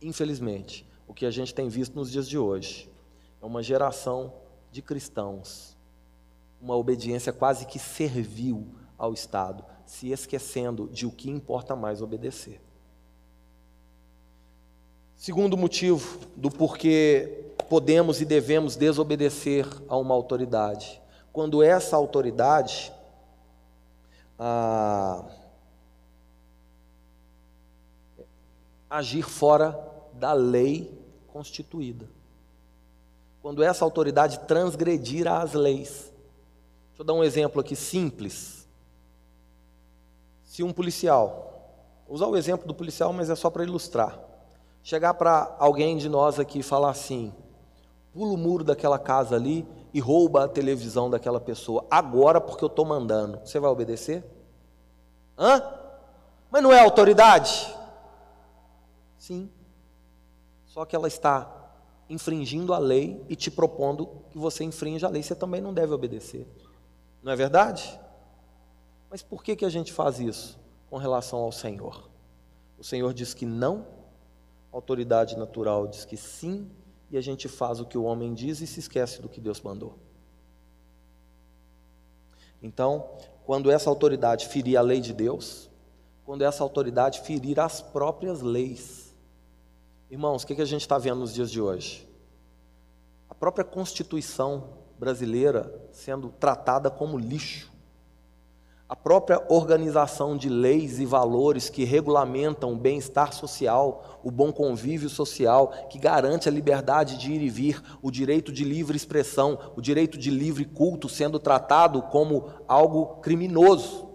[0.00, 2.90] Infelizmente, o que a gente tem visto nos dias de hoje
[3.42, 4.32] é uma geração
[4.70, 5.76] de cristãos,
[6.60, 12.60] uma obediência quase que servil ao Estado, se esquecendo de o que importa mais obedecer.
[15.16, 21.00] Segundo motivo do porquê podemos e devemos desobedecer a uma autoridade,
[21.32, 22.92] quando essa autoridade
[24.38, 25.24] ah,
[28.88, 29.78] agir fora
[30.14, 32.08] da lei constituída.
[33.40, 36.12] Quando essa autoridade transgredir as leis.
[36.88, 38.66] Deixa eu dar um exemplo aqui simples.
[40.44, 41.70] Se um policial,
[42.06, 44.18] vou usar o exemplo do policial, mas é só para ilustrar.
[44.82, 47.32] Chegar para alguém de nós aqui e falar assim:
[48.12, 52.68] pula o muro daquela casa ali e rouba a televisão daquela pessoa agora porque eu
[52.68, 53.40] estou mandando.
[53.44, 54.24] Você vai obedecer?
[55.38, 55.62] Hã?
[56.50, 57.74] Mas não é autoridade?
[59.18, 59.50] Sim.
[60.66, 61.60] Só que ela está
[62.08, 65.92] infringindo a lei e te propondo que você infrinja a lei, você também não deve
[65.92, 66.46] obedecer.
[67.22, 67.98] Não é verdade?
[69.08, 72.10] Mas por que, que a gente faz isso com relação ao Senhor?
[72.78, 73.86] O Senhor diz que não,
[74.72, 76.70] a autoridade natural diz que sim,
[77.10, 79.60] e a gente faz o que o homem diz e se esquece do que Deus
[79.60, 79.98] mandou.
[82.62, 83.10] Então,
[83.44, 85.68] quando essa autoridade ferir a lei de Deus,
[86.24, 89.14] quando essa autoridade ferir as próprias leis,
[90.10, 92.08] irmãos, o que a gente está vendo nos dias de hoje?
[93.28, 97.72] A própria Constituição brasileira sendo tratada como lixo
[98.90, 105.08] a própria organização de leis e valores que regulamentam o bem-estar social, o bom convívio
[105.08, 109.80] social, que garante a liberdade de ir e vir, o direito de livre expressão, o
[109.80, 114.08] direito de livre culto sendo tratado como algo criminoso.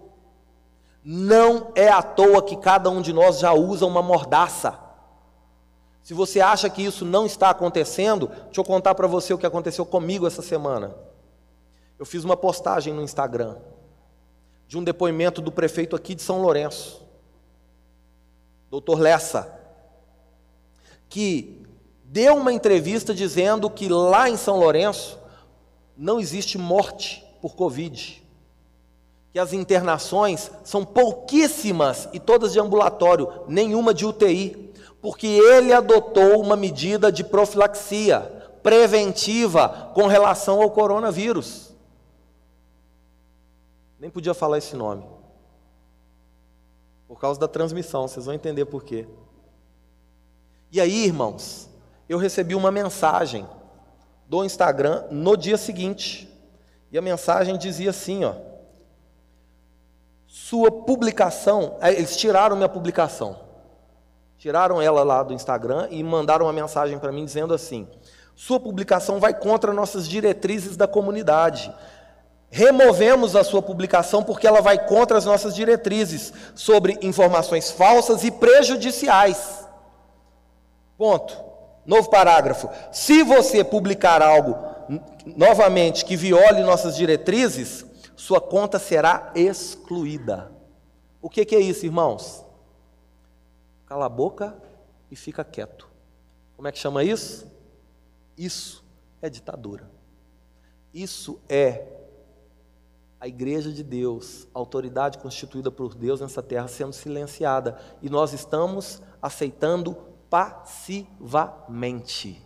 [1.02, 4.78] Não é à toa que cada um de nós já usa uma mordaça.
[6.02, 9.46] Se você acha que isso não está acontecendo, deixa eu contar para você o que
[9.46, 10.94] aconteceu comigo essa semana.
[11.98, 13.56] Eu fiz uma postagem no Instagram
[14.68, 17.02] de um depoimento do prefeito aqui de São Lourenço,
[18.70, 19.52] doutor Lessa,
[21.08, 21.64] que
[22.04, 25.18] deu uma entrevista dizendo que lá em São Lourenço
[25.96, 28.22] não existe morte por Covid,
[29.32, 36.40] que as internações são pouquíssimas e todas de ambulatório, nenhuma de UTI, porque ele adotou
[36.40, 38.20] uma medida de profilaxia
[38.62, 41.65] preventiva com relação ao coronavírus.
[43.98, 45.04] Nem podia falar esse nome.
[47.08, 49.06] Por causa da transmissão, vocês vão entender por quê.
[50.70, 51.70] E aí, irmãos,
[52.08, 53.46] eu recebi uma mensagem
[54.28, 56.28] do Instagram no dia seguinte.
[56.90, 58.34] E a mensagem dizia assim, ó:
[60.26, 63.44] Sua publicação, é, eles tiraram minha publicação.
[64.36, 67.88] Tiraram ela lá do Instagram e mandaram uma mensagem para mim dizendo assim:
[68.34, 71.72] Sua publicação vai contra nossas diretrizes da comunidade
[72.56, 78.30] removemos a sua publicação porque ela vai contra as nossas diretrizes sobre informações falsas e
[78.30, 79.68] prejudiciais.
[80.96, 81.36] Ponto.
[81.84, 82.70] Novo parágrafo.
[82.90, 84.56] Se você publicar algo
[85.36, 87.84] novamente que viole nossas diretrizes,
[88.16, 90.50] sua conta será excluída.
[91.20, 92.42] O que, que é isso, irmãos?
[93.84, 94.56] Cala a boca
[95.10, 95.86] e fica quieto.
[96.56, 97.46] Como é que chama isso?
[98.34, 98.82] Isso
[99.20, 99.90] é ditadura.
[100.94, 101.95] Isso é
[103.20, 107.78] a igreja de Deus, a autoridade constituída por Deus nessa terra sendo silenciada.
[108.02, 109.96] E nós estamos aceitando
[110.28, 112.42] passivamente.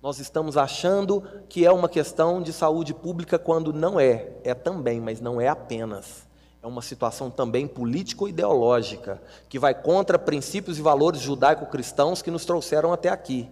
[0.00, 4.32] Nós estamos achando que é uma questão de saúde pública quando não é.
[4.44, 6.28] É também, mas não é apenas.
[6.62, 12.92] É uma situação também político-ideológica, que vai contra princípios e valores judaico-cristãos que nos trouxeram
[12.92, 13.50] até aqui.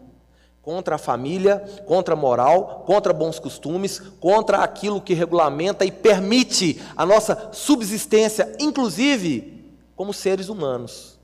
[0.67, 6.83] Contra a família, contra a moral, contra bons costumes, contra aquilo que regulamenta e permite
[6.97, 11.21] a nossa subsistência, inclusive como seres humanos.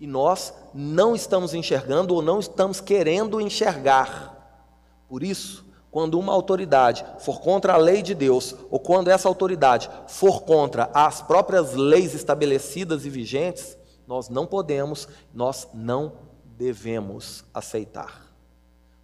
[0.00, 4.64] E nós não estamos enxergando ou não estamos querendo enxergar.
[5.10, 9.90] Por isso, quando uma autoridade for contra a lei de Deus, ou quando essa autoridade
[10.08, 16.12] for contra as próprias leis estabelecidas e vigentes, nós não podemos, nós não
[16.56, 18.26] devemos aceitar.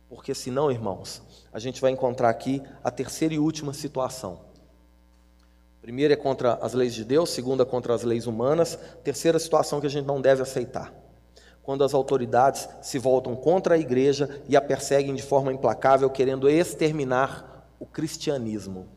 [0.09, 1.23] Porque senão, irmãos,
[1.53, 4.41] a gente vai encontrar aqui a terceira e última situação.
[5.81, 9.87] Primeira é contra as leis de Deus, segunda contra as leis humanas, terceira situação que
[9.87, 10.93] a gente não deve aceitar.
[11.63, 16.49] Quando as autoridades se voltam contra a igreja e a perseguem de forma implacável, querendo
[16.49, 18.89] exterminar o cristianismo.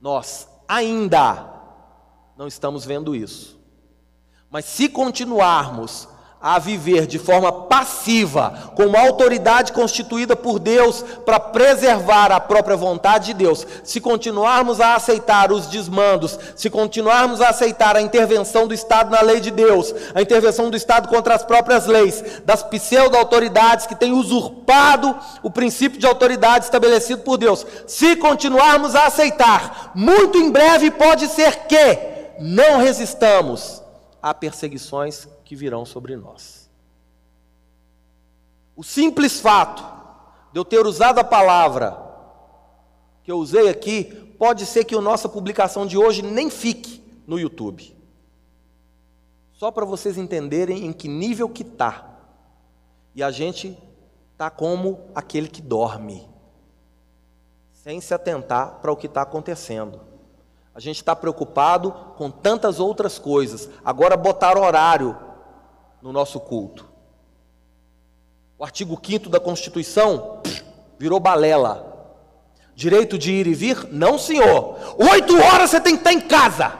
[0.00, 1.48] Nós ainda
[2.36, 3.60] não estamos vendo isso.
[4.50, 6.08] Mas se continuarmos
[6.42, 12.76] a viver de forma passiva, com uma autoridade constituída por Deus para preservar a própria
[12.76, 18.66] vontade de Deus, se continuarmos a aceitar os desmandos, se continuarmos a aceitar a intervenção
[18.66, 22.64] do Estado na lei de Deus, a intervenção do Estado contra as próprias leis, das
[22.64, 25.14] pseudo-autoridades que têm usurpado
[25.44, 31.28] o princípio de autoridade estabelecido por Deus, se continuarmos a aceitar, muito em breve pode
[31.28, 31.98] ser que
[32.40, 33.80] não resistamos
[34.20, 36.70] a perseguições que virão sobre nós.
[38.74, 39.84] O simples fato
[40.50, 41.94] de eu ter usado a palavra
[43.22, 44.04] que eu usei aqui,
[44.38, 47.94] pode ser que a nossa publicação de hoje nem fique no YouTube.
[49.52, 52.16] Só para vocês entenderem em que nível que está.
[53.14, 53.76] E a gente
[54.32, 56.26] está como aquele que dorme,
[57.74, 60.00] sem se atentar para o que está acontecendo.
[60.74, 63.68] A gente está preocupado com tantas outras coisas.
[63.84, 65.30] Agora botar horário
[66.02, 66.90] no nosso culto.
[68.58, 70.42] O artigo 5 da Constituição
[70.98, 71.90] virou balela.
[72.74, 73.88] Direito de ir e vir?
[73.92, 74.76] Não, senhor.
[74.98, 76.78] Oito horas você tem que estar em casa.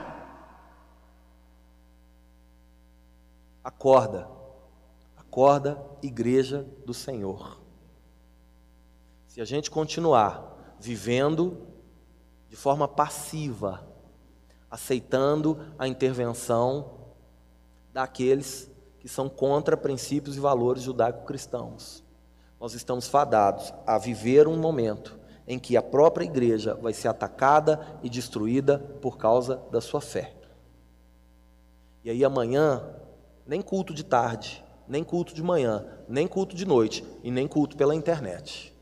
[3.63, 4.29] Acorda.
[5.17, 7.61] Acorda, igreja do Senhor.
[9.29, 11.67] Se a gente continuar vivendo
[12.49, 13.87] de forma passiva,
[14.71, 17.13] aceitando a intervenção
[17.93, 18.72] daqueles
[19.03, 22.05] que são contra princípios e valores judaico-cristãos.
[22.61, 27.85] Nós estamos fadados a viver um momento em que a própria igreja vai ser atacada
[28.01, 30.33] e destruída por causa da sua fé.
[32.05, 32.95] E aí amanhã,
[33.45, 37.77] nem culto de tarde, nem culto de manhã, nem culto de noite e nem culto
[37.77, 38.73] pela internet.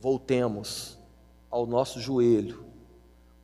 [0.00, 0.98] Voltemos
[1.50, 2.64] ao nosso joelho,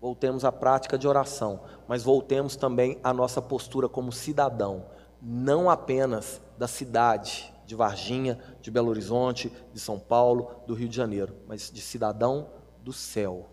[0.00, 6.40] voltemos à prática de oração, mas voltemos também à nossa postura como cidadão não apenas
[6.56, 11.70] da cidade de Varginha, de Belo Horizonte, de São Paulo, do Rio de Janeiro, mas
[11.70, 12.48] de cidadão
[12.82, 13.50] do céu,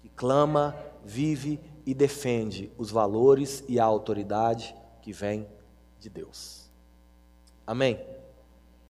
[0.00, 0.74] que clama,
[1.04, 5.46] vive e defende os valores e a autoridade que vem
[6.00, 6.70] de Deus.
[7.66, 7.98] Amém?